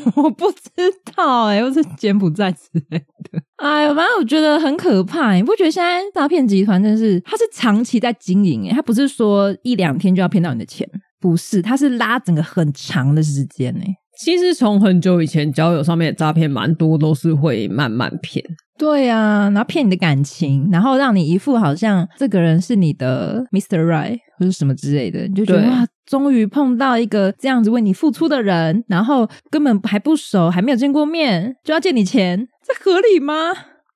[0.16, 0.68] 我不知
[1.14, 3.40] 道哎、欸，又是柬埔寨之类的。
[3.56, 5.32] 哎呦，反正我觉得很可怕。
[5.34, 10.88] 你不觉得现在诈骗集团真是，他是长期在经营哎，他不是说一两天就要骗到你的钱，
[11.20, 13.94] 不是，他是拉整个很长的时间哎。
[14.20, 18.44] 其实从很久以前，交友上面的诈骗蛮多都是会慢慢骗。
[18.76, 23.84] 对啊，然后骗你的感情，然后让你一副好像这个人是你的 Mr.
[23.84, 33.34] Right 或者什么之类的，你就觉得哇，终于碰到一个这样子为你付出的人，然后根本还不熟，还没有见过面，就要借你钱，这合理吗？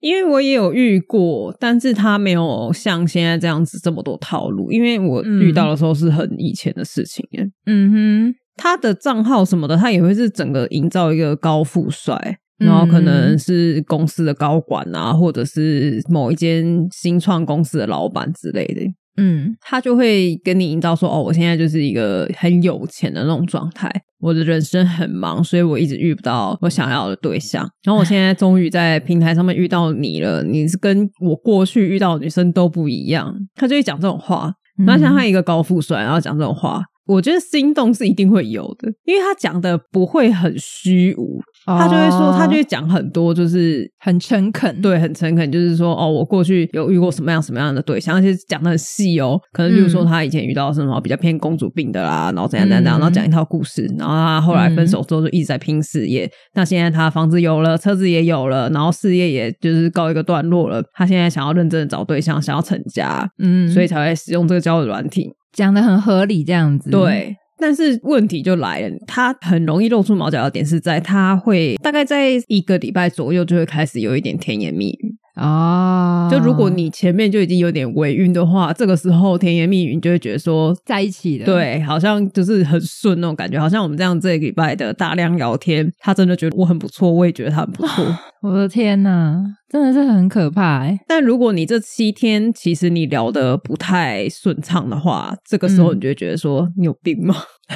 [0.01, 7.24] 因为我也有遇过，但是他没有像现在这样子这么多套路，因为我遇到的时候是很以前的事情。
[7.66, 12.38] 嗯哼，他的账号什么的，他也会是整个营造一个高富帅。
[12.59, 18.82] 然后可能是公司的高管啊，或者是某一间新创公司的老板之类的，
[19.16, 23.90] 嗯，他就会跟你营造说，哦，我现在就是一个很有钱的那种状态，
[24.20, 27.68] 我的人生很忙，所以我一直遇不到我想要的对象。
[27.82, 34.52] 然后我现在终于在平台上面遇到你了，你是跟我过去遇到的女生都不一样，他就会讲这种话。
[34.86, 36.82] 然后像他一个高富帅，然后讲这种话。
[37.04, 65.30] 我觉得心动是一定会有的，因为他讲的不会很虚无，他就会说，他就会讲很多，就是很诚恳，对，很诚恳，就是说，哦，我过去有遇过什么样什么样的对象，而且讲的很细哦，可能比如说他以前遇到什么比较偏公主病的啦，然后怎样怎样，然后讲一套故事，然后他后来分手之后就一直在拼事业，那现在他房子有了，车子也有了，然后事业也就是告一个段落了，他现在想要认真的找对象，想要成家，嗯，所以才会使用这个交友软体。
[65.52, 66.90] 讲的很合理，这样子。
[66.90, 75.11] 对，但是问题就来了，它很容易露出毛脚的点是在，它会大概在一个礼拜左右就会开始有一点甜言蜜语。
[75.43, 88.07] 哦，就如果你前面就已经有点尾韵的话，这个时候甜言蜜语你就会觉得说在一起的，对，好像就是很顺那种感觉，好像我们这样这个礼拜的大量聊天，他真的觉得我很不错，我也觉得他很不错。
[88.43, 90.99] 我的天哪，真的是很可怕欸。
[91.09, 97.34] 但如果你这七天其实你聊得不太顺畅的话，这个时候你就会觉得说，嗯，你有病吗？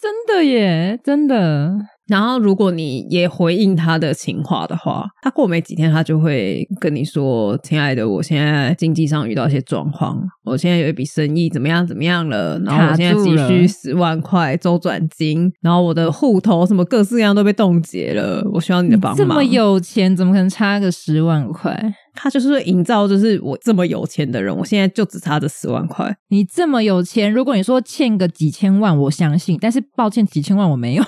[0.00, 1.78] 真的耶，真的。
[2.06, 21.94] 然后，如果你也回应他的情话的话，他过没几天，他就会跟你说：“亲爱的，我现在经济上遇到一些状况，我现在有一笔生意怎么样怎么样了，然后我现在急需十万块周转金，然后我的户头什么各式各样都被冻结了，我需要你的帮忙。”这么有钱，怎么可能差个十万块？
[22.12, 26.14] 他就是会营造，就是我这么有钱的人，我现在就只差这十万块。
[26.28, 31.02] 你这么有钱，如果你说欠个几千万，我相信，但是抱歉，几千万我没有。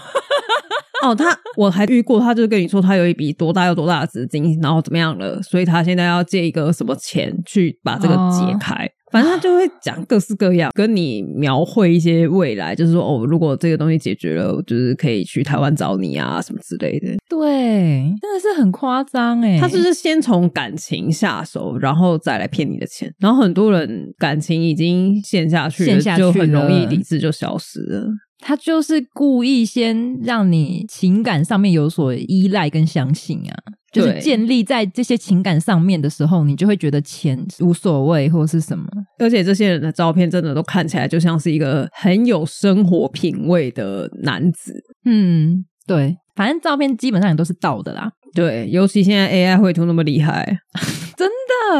[1.05, 8.74] 哦，他我还遇过，他就跟你说他有一笔多大又多大的资金，然后怎么样了，所以他现在要借一个什么钱去把这个解开。
[8.84, 17.09] 哦、反正他就会讲各式各样，跟你描绘一些未来，就是说哦，如果这个东西解决了，就是可以去台湾找你啊，什么之类的。
[17.28, 19.59] 对，真的是很夸张哎。
[19.61, 23.12] 他就是先从感情下手，然后再来骗你的钱。
[23.18, 28.07] 然后很多人感情已经陷下去了，陷下去了，就很容易理智就消失了。
[28.39, 33.57] 他就是故意先让你情感上面有所依赖跟相信啊，
[33.91, 38.84] 就是建立在这些情感上面的时候，你就会觉得钱无所谓或是什么。
[39.18, 44.74] 而且这些人的照片真的都看起来就像是一个很有生活品味的男子。
[45.05, 48.11] 嗯，对，反正照片基本上也都是盗的啦。
[48.34, 50.59] 对，尤其现在 AI 绘图那么厉害。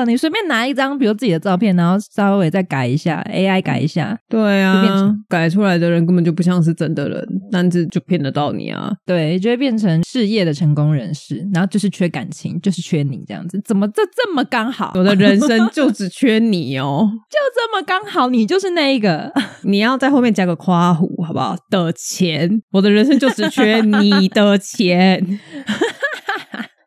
[0.07, 8.93] 你随便拿一张，比如自己的照片，然后稍微再改一下，AI 改一下，对啊，改出来的人根本就不像是真的人，但是就骗得到你啊。
[9.05, 14.93] 对，就会变成事业的成功人士，然后就是缺感情，就是缺你这样子，怎么这这么刚好？
[14.95, 19.33] 我的人生就只缺你哦， 就这么刚好，你就是那一个，
[19.65, 21.57] 你要在后面加个夸弧，好不好？
[21.71, 25.41] 的钱，我的人生就只缺你的钱。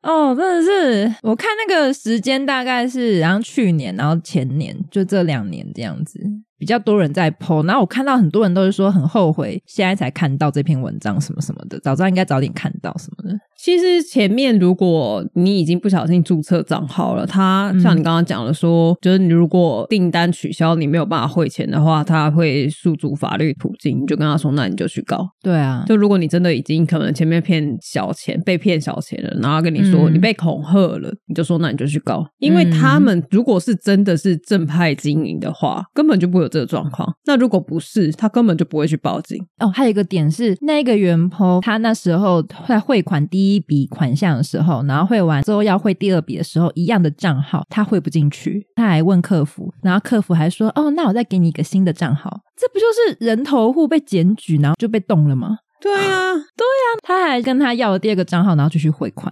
[0.01, 6.19] 哦，真的是，我看那个时间大概是，然后去年，然后前年，就这两年这样子，
[6.57, 7.65] 比较多人在 po。
[7.65, 13.37] 然后我看到很多人都是说很后悔，现在才看到这篇文章什么什么的，早知道应该早点看到什么的。
[13.61, 25.27] 其实前面如果你已经不小心注册账号了，他像你刚刚讲的说，嗯、就是你如果订单取消，你没有办法汇钱的话，他会诉诸法律途径，你就跟他说，那你就去告。
[25.43, 37.13] 对啊，就如果你真的已经可能前面骗小钱，被骗小钱了，然后跟你说你被恐吓了，嗯、你就说那你就去告，因为他们如果是真的是正派经营的话，根本就不会有这个状况。
[37.25, 39.37] 那如果不是，他根本就不会去报警。
[39.59, 43.48] 哦，还有一个点是，那个原 PO 他那时候在汇款第一。
[43.55, 55.59] 一笔款项的时候，然后汇完之后要汇第二笔的时候，一样的账号他汇不进去，他还问客服，然后客服还说：“哦，那我再给你一个新的账号。”这不就是人头户被检举，然后就被冻了吗？
[55.81, 59.31] 对啊， 对啊，他还跟他要了第二个账号，然后继续汇款。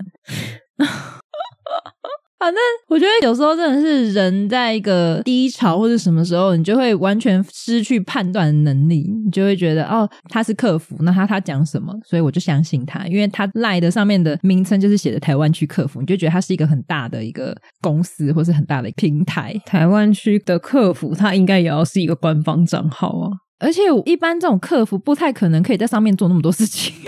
[2.39, 19.59] 反正我觉得有时候真的是人在一个低潮或者什么时候，你就会完全失去判断的能力，你就会觉得哦，他是客服，那他他讲什么，所以我就相信他，因为他赖的上面的名称就是写的台湾区客服，你就觉得他是一个很大的一个公司或是很大的平台。
[19.65, 26.93] 台湾区的客服，他应该也要是一个官方账号啊，而且一般这种客服不太可能可以在上面做那么多事情。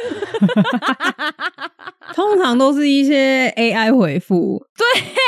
[2.14, 4.62] 通常都是一些 AI 回复，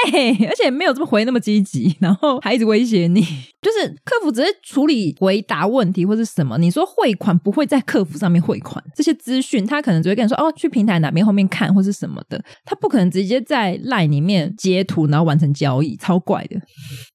[0.10, 6.58] 对，而且没有这么回那么积极，然后还一直威胁你，就是客服只是处理回答问题或是什么。
[6.58, 16.60] 你说汇款不会在客服上面汇款，这些资讯他可能只会跟你说哦，去平台哪边后面看或是什么的，他不可能直接在 LINE 里面截图然后完成交易，超怪的。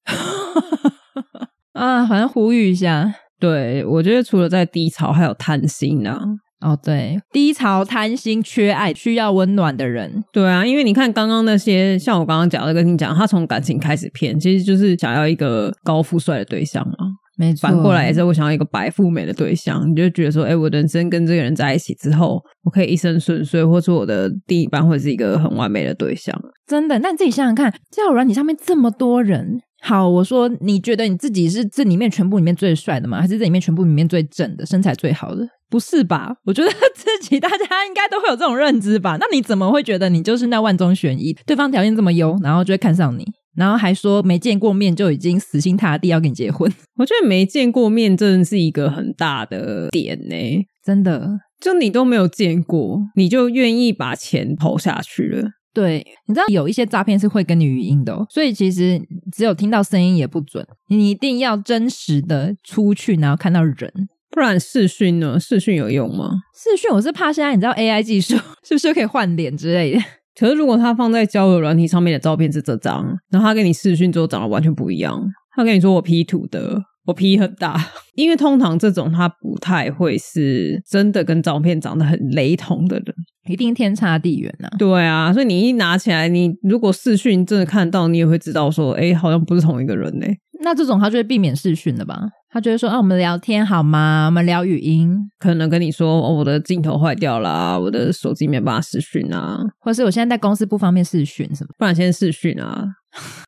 [1.73, 6.19] 啊，反正呼吁一下，对，我觉得除了在低潮，还有贪心啊。
[6.61, 17.07] 哦，对，低潮、贪心、缺爱、需要温暖的人，对啊，因为你看刚刚那些，像我刚刚讲的，跟你讲，他从感情开始骗，其实就是想要一个高富帅的对象啊。
[17.37, 26.35] 没错，反过来也是我想要一个白富美的对象，你就觉得说，哎，我人生跟这个人在一起之后，我可以一生顺遂，或是我的另一半会是一个很完美的对象。
[26.67, 29.61] 真的，那你自己想想看，交友软体上面这么多人。
[29.83, 33.21] 好，我说你觉得你自己是这里面全部里面最帅的吗？
[33.21, 35.47] 还是这里面全部里面最正的、身材最好的？
[35.69, 36.35] 不是吧？
[36.45, 37.57] 我觉得 自己大家
[37.87, 39.17] 应该都会有这种认知吧？
[39.21, 41.37] 那你怎么会觉得你就是那万中选一？
[41.47, 43.25] 对方条件这么优，然后就会看上你，
[43.57, 46.73] 然后还说没见过面就已经死心塌地要跟你结婚？
[46.97, 55.51] 我觉得没见过面真的是一个很大的点呢，真的，就你都没有见过，你就愿意把钱投下去了。
[55.77, 58.99] 对，你知道有一些诈骗是会跟你语音的哦，所以其实
[59.31, 65.39] 只有听到声音也不准，你一定要真实的出去，然后看到人，不然视讯呢？
[65.39, 66.31] 视讯有用吗？
[66.55, 70.01] 视讯我是怕现在你知道 AI 技术是不是可以换脸之类的？
[70.41, 75.23] 可是如果他放在交友软体上面的照片是这张，然后他跟你视讯之后长得完全不一样，
[75.55, 76.81] 他跟你说我 P 图的。
[77.07, 77.81] 我皮很大，
[78.17, 83.15] 因为通常这种他不太会是真的跟照片长得很雷同的人，
[83.49, 84.69] 一定天差地远呐。
[84.79, 90.27] 对啊，所以你一拿起来，你如果视讯真的看到，你也会知道说，哎，好像不是同一个人呢。
[90.63, 92.19] 那这种他就会避免视讯了吧？
[92.57, 94.25] 他就会说，啊，我们聊天好吗？
[94.25, 102.83] 我们聊语音，可能跟你说，哦，我的镜头坏掉了，我的手机没办法视讯啊，或是我现在在公司不方便视讯什么，不然先视讯啊。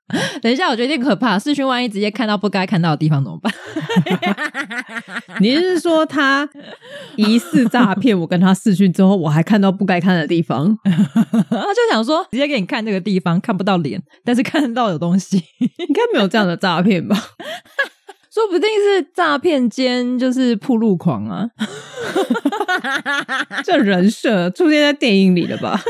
[0.42, 1.38] 等一下，我觉得有点可怕。
[1.38, 3.50] 视讯万一直接看到不该看到的地方怎么办？
[5.40, 6.46] 你是说他
[7.16, 8.18] 疑似诈骗？
[8.18, 10.76] 我跟他视讯之后，我还看到不该看的地方？
[10.84, 15.38] 他就想说，直接给你看这个地方，看不到脸，但是看得到有东西。
[15.58, 17.16] 应该没有这样的诈骗吧？
[18.38, 21.50] 说不定是诈骗兼就是铺路狂啊！
[23.66, 25.80] 这人设出现在电影里了吧？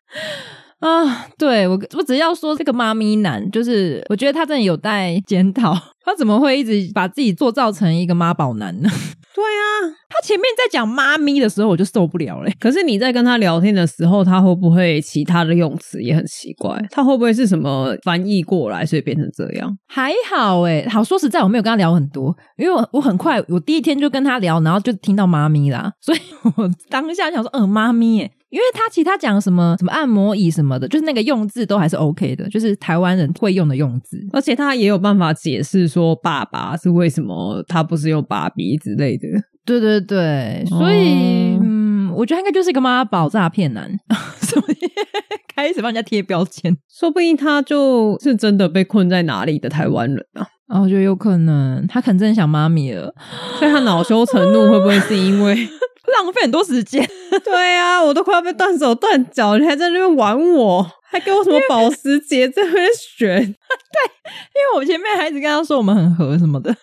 [0.80, 5.72] 啊，对我，我只要说这个妈咪男，就是我觉得他真的有待检讨，
[6.04, 8.90] 他怎么会一直把自己做造成一个妈宝男呢？
[9.34, 12.54] 对啊，他前面在讲妈咪的时候，我就受不了嘞。
[12.60, 16.78] 可是你在跟他聊天的时候，他会不会其他的用词也很奇怪？
[16.90, 19.74] 他会不会是什么翻译过来，所以变成这样？
[19.86, 26.18] 还好诶，好说实在，我没有跟他聊很多，因为我我很快，我第一天就跟他聊，然后就听到妈咪啦，所以
[26.56, 28.30] 我当下想说，嗯，妈咪诶。
[28.52, 39.26] 因为他其他讲什么什么按摩椅什么的，就是那个用字都还是 OK 的，就是台湾人会用的用字，而且他也有办法解释说爸爸是为什么他不是用爸比之类的。
[39.64, 43.90] 对对对， 所以、哦、嗯，我觉得他应该就是一个妈宝诈骗男，
[44.42, 44.76] 所以
[45.54, 50.46] 开始帮人家贴标签，说不定他就是真的被困在哪里的台湾人啊。
[50.66, 53.14] 啊、哦，我觉得有可能，他可能真的想妈咪了，
[53.58, 55.54] 所以他恼羞成怒，会不会是因为？
[56.12, 57.06] 浪费很多时间，
[57.44, 63.28] 对啊，我都快要被断手断脚，你还在那边玩我，还给我什么保时捷在那边选？
[63.40, 66.74] 对，因为我前面还一直跟他说我们很合什么的。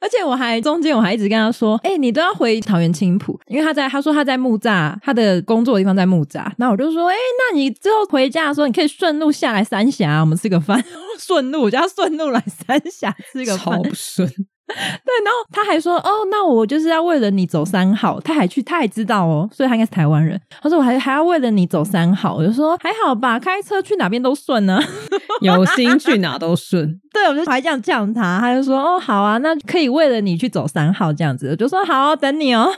[0.00, 6.50] 而且我还中间我还一直跟他说，哎、欸，你都要回桃园青浦，因为他在他说他在木栅，他的工作的地方在木栅。
[6.58, 10.84] 那我就说，哎、欸，那你之后回家的时候，你可以顺路下来三峡，我们吃个饭。
[11.20, 13.76] 顺路，我叫他顺路来三峡吃个饭。
[13.76, 14.28] 超不顺。
[14.72, 20.40] 对，然后他还说：“哦，那我就是要为了你走三号。”他还去，他还知道哦，所以他应该是台湾人。
[20.62, 24.80] 他说：“我还还要为了你走三号。”我就说：“还好吧，开车去哪边都顺呢，
[25.42, 26.98] 有心去哪都顺。
[27.12, 32.72] ”对，我就还这样叫他，他就说：“哦，好啊，那可以为了你去走三号这样子。”我就说：“好，等你哦。”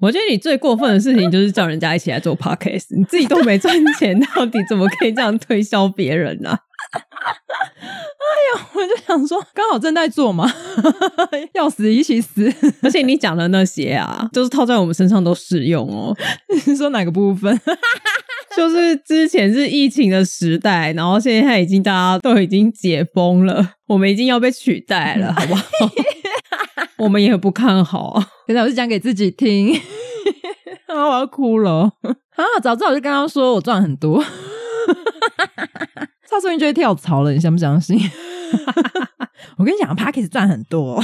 [0.00, 6.58] 我觉得你最过分的事情就是叫人家一起来做 podcast，你自己都没赚钱，到底怎么可以这样推销别人呢、啊？
[6.98, 10.50] 哎呀，我就想说，刚好正在做嘛，
[11.54, 12.52] 要死一起死。
[12.82, 16.16] 而且你讲的那些啊，就是套在我们身上都适用哦。
[16.66, 17.60] 你说哪个部分？
[18.56, 25.62] 就是之前是疫情的时代，然后现在已经大家都已经解封了，我们已经要被取代了，好不好？
[26.96, 28.20] 我们也很不看好。
[28.46, 29.72] 现在我是讲给自己听，
[30.86, 32.44] 啊，我要哭了啊！
[32.60, 34.24] 早知道我就跟他说，我赚很多。
[36.30, 37.98] 他说不定就会跳槽了，你相不相信？
[39.56, 41.02] 我跟你讲，Podcast 赚很多，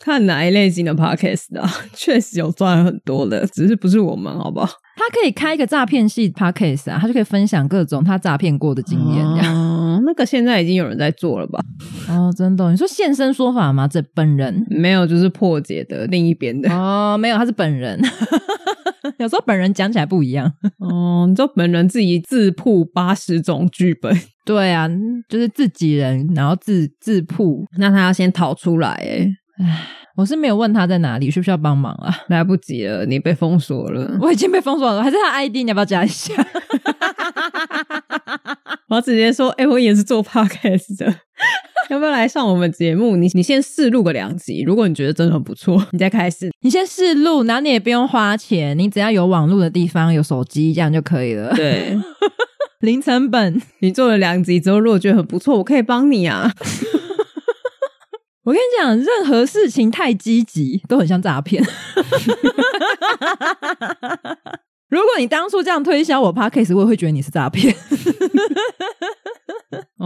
[0.00, 4.66] 看哪一类型的 Podcast 啊， 确实有赚很多的，只是不是我们，好不好？
[4.96, 9.24] 他可以开一个诈骗系 Podcast 啊，他就可以分享各种他诈骗过的经验。
[9.26, 11.60] 哦，那个现在已经有人在做了吧？
[12.08, 12.70] 哦，真的？
[12.70, 13.86] 你说现身说法吗？
[13.88, 16.70] 这本人没有，就是破解的另一边的。
[16.72, 18.00] 哦，没有，他是本人。
[19.18, 20.52] 有时候本人讲起来不一样。
[20.78, 24.14] 哦，你知道本人自己自曝八十种剧本。
[24.44, 24.88] 对啊，
[25.28, 28.90] 就是自己人，然后自自曝，那他要先逃出来。
[28.90, 29.28] 哎，
[29.62, 29.86] 唉。
[30.16, 32.10] 我是没有问他在哪里，需不需要帮忙啊？
[32.28, 34.16] 来不及了，你被封锁了。
[34.18, 36.32] 我已经被封锁了，还是他 ID，你要不要加一下？
[38.88, 41.14] 我要直接说，哎、欸，我也是做 podcast 的，
[41.90, 43.16] 要不要来上我们节目？
[43.16, 46.50] 你你先试录个两集，如果你觉得真的很不错， 你再开始。
[46.60, 51.54] 你先试录，然后你也不用花钱，你只要有网络的地方，有手机，这样就可以了。
[51.54, 51.96] 对，
[52.80, 53.60] 零成本。
[53.80, 56.52] 你做了两集之后，如果觉得很不错，我可以帮你啊。
[58.44, 61.62] 我跟你讲，任何事情太积极都很像诈骗。
[64.88, 67.74] 如果你当初这样推销我 Podcast，我也会觉得你是诈骗。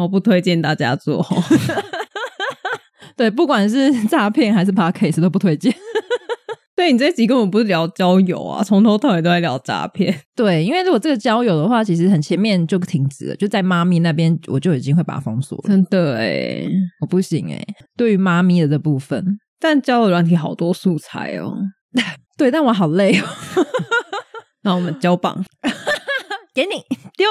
[0.01, 1.25] 我不推荐大家做。
[3.17, 5.75] 对，不管是诈骗还是 Podcast，都不推荐。
[6.75, 10.19] 对，你这集根本不是聊交友啊，从头到尾都在聊诈骗。
[10.35, 15.65] 对，因为如果这个交友的话，其实很前面就停止了，就在妈咪那边，我就已经会把它封锁了。
[15.67, 16.65] 真的哎，
[17.03, 17.63] 我不行哎。
[17.99, 21.55] 对于妈咪的这部分，但交友软体好多素材哦。
[22.39, 23.25] 对，但我好累哦。
[24.63, 25.45] 那我们交棒，
[26.55, 26.83] 给你
[27.19, 27.29] 丢。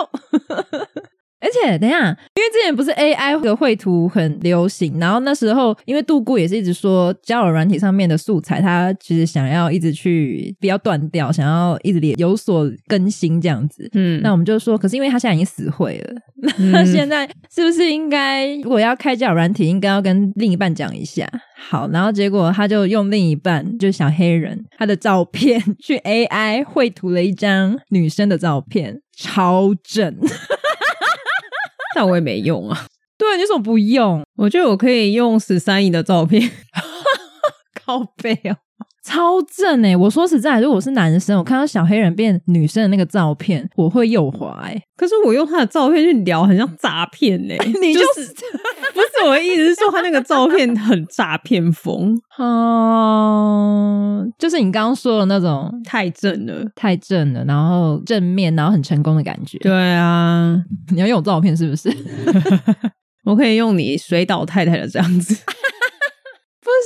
[1.41, 13.89] 而且等一下，因为之前不是 AI 的绘图很流行，然后那时候因为杜姑也是一直说交友软体上面的素材，他其实想要一直去不要断掉，想要一直有所更新这样子。
[13.93, 21.25] 嗯，那我们就说，可是因为他现在已经死会了，那、嗯、 现在是不是应该如果要开交友软体，应该要跟另一半讲一下？
[21.55, 30.15] 好，然后结果他就用另一半，就是小黑人他的照片去 AI 绘图了一张女生的照片，超正。
[31.99, 32.85] 但我也没用啊。
[33.19, 34.23] 对，你怎么不用？
[34.37, 36.49] 我觉得我可以用十三姨的照片，
[37.75, 38.55] 靠背哦，
[39.01, 39.95] 超正哎！
[39.97, 44.79] 我说实在，如果我是男生，我看到小黑人变女生的那个照片，我会右滑哎。
[44.95, 47.55] 可是我用他的照片去聊，很像诈骗哎。
[47.81, 48.57] 你就是、就是、
[48.93, 59.57] 不是我的意思是说，他那个照片很诈骗风 哦，就是你刚刚说的那种太正了，太正了，然后正面，然后很成功的感觉。
[59.59, 60.61] 对啊，
[60.91, 61.89] 你要用我照片是不是？
[63.23, 65.35] 我可以用你水岛太太的这样子。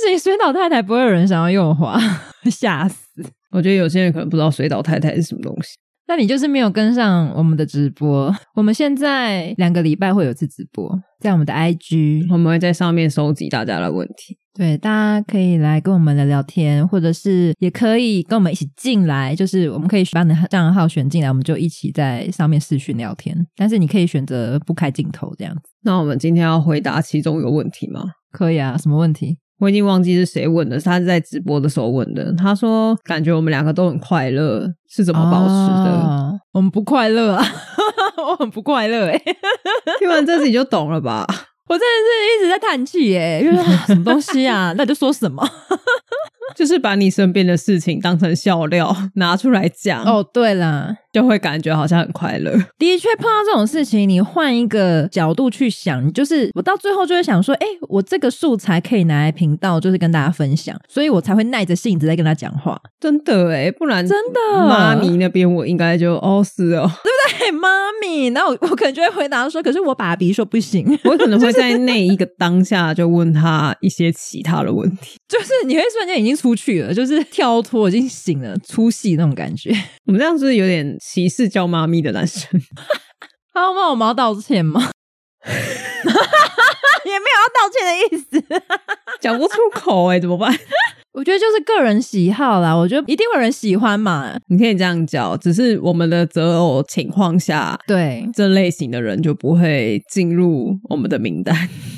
[0.04, 1.98] 不行，水岛太太不会有人想要用滑，
[2.50, 3.06] 吓死！
[3.50, 5.70] 我觉得有些人可能不知道水岛太太是什么东西。
[6.06, 8.30] 那你就是没有跟上我们的直播。
[8.54, 14.36] 我们现在两个礼拜会有一次直播，在我们的 IG，我们会在上面收集大家的问题。
[14.52, 23.34] 对，大家可以来跟我们聊聊天，或者是也可以跟我们一起进来，就是我们可以把你的账号选进来，我们就一起在上面视讯聊天。
[23.56, 25.62] 但是你可以选择不开镜头这样子。
[25.82, 28.02] 那我们今天要回答其中一个问题吗？
[28.30, 29.38] 可以啊，什么问题？
[29.60, 32.32] 我已经忘记是谁问的，他是在直播的时候问的。
[32.34, 35.90] 他说感觉我们两个都很快乐，是怎么保持的？
[35.90, 37.44] 哦、我们不快乐啊，
[38.28, 39.36] 我很不快乐哎、欸。
[40.00, 41.26] 听完这集就懂了吧？
[41.66, 44.74] 我真的是一直在叹气耶，因为什么东西啊？
[44.76, 45.42] 那就说什么？
[46.54, 50.02] 就是把你身边的事情当成笑料拿出来讲。
[50.04, 52.52] 哦，对啦，就会感觉好像很快乐。
[52.78, 62.80] 的确，碰到这种事情，你换一个角度去想，就是我到最后就会想说，哎，我这个素材可以拿来频道，就是跟大家分享，所以我才会耐着性子在跟他讲话。
[63.00, 67.50] 真的哎，不然真的妈咪那边我应该就哦是哦，对不对？
[67.52, 67.68] 妈
[68.00, 79.70] 咪，那我我可能就会回答说，可是我爸比说不行，我可能会在那一个当下就问他一些其他的问题，就是你会瞬间已经出去了，就是跳脱已经醒了，出戏那种感觉。
[80.06, 82.48] 我们这样是不是有点歧视叫妈咪的男生？
[83.52, 84.90] 他要帮我妈道歉吗？
[87.04, 88.62] 也没有要道歉的意思，
[89.20, 90.52] 讲不出口哎、欸，怎么办？
[91.12, 94.36] 我觉得就是个人喜好啦，我觉得一定会有人喜欢嘛。
[94.48, 101.56] 你可以这样讲，只是我们的择偶情况下，对这类型的人就不会进入我们的名单。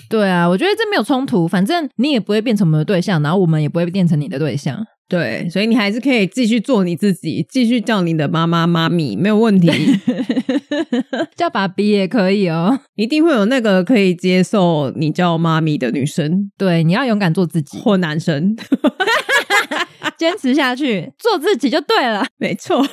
[0.09, 4.84] 对啊，我觉得这没有冲突，反正你也不会变成我们的对象，然后我们也不会变成你的对象。
[5.09, 9.70] 对，所以你还是可以继续做你自己，继续叫你的妈妈妈咪，没有问题。
[11.36, 16.50] 叫爸比也可以哦，一定会有那个可以接受你叫妈咪的女生。
[16.59, 18.57] 对，你要勇敢做自己，或男生。
[20.18, 22.26] 坚持下去，做自己就对了。
[22.38, 22.84] 没错，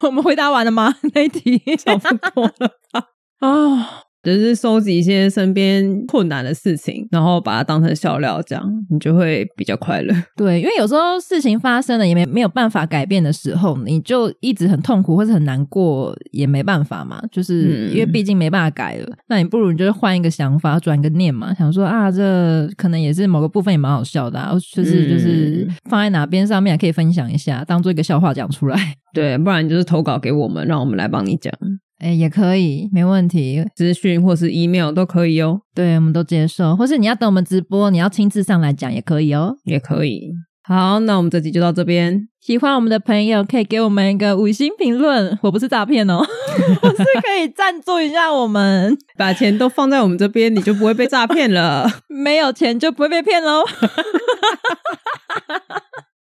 [0.00, 0.94] 我们回答完了吗？
[1.14, 3.06] 那一题差不多了吧？
[3.40, 4.02] 啊。
[4.34, 10.14] 只是收集一些身边困难的事情，然后把它当成笑料这样，你就会比较快乐。
[10.36, 17.20] 对，因为有时候事情发生了也没没有办法改变的时候，你就一直很痛苦或者很难过，也没办法嘛。
[17.30, 28.94] 就是因为毕竟没办法改了，嗯、那你不如你就是换一个想法，转个念嘛，想说啊，这可能也是某个部分也蛮好笑的，啊，就是就是放在哪边上面可以分享一下，当做一个笑话讲出来。
[29.12, 31.52] 对，不然你就是投稿给我们，让我们来帮你讲。
[31.98, 35.60] 哎，也可以，没问题，资讯或是 email 都可以哦。
[35.74, 40.32] 对，我们都接受，或是你要等我们直播，你要亲自上来讲也可以哦，也可以。
[40.62, 42.28] 好，那我们这集就到这边。
[42.40, 46.18] 喜欢我们的朋友可以给我们一个五星评论，我不是诈骗哦，
[46.82, 51.88] 我是可以赞助一下我们，把钱都放在我们这边，你就不会被诈骗了。
[52.10, 53.64] 没有钱就不会被骗喽。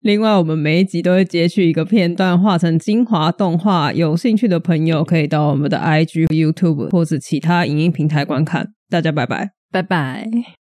[0.02, 3.91] 另外，我们每一集都会截取一个片段，画成精华动画。
[3.91, 8.70] 有兴趣的朋友可以到我们的 IG、YouTube 或是其他影音平台观看。
[8.89, 10.59] 大家拜拜，拜拜。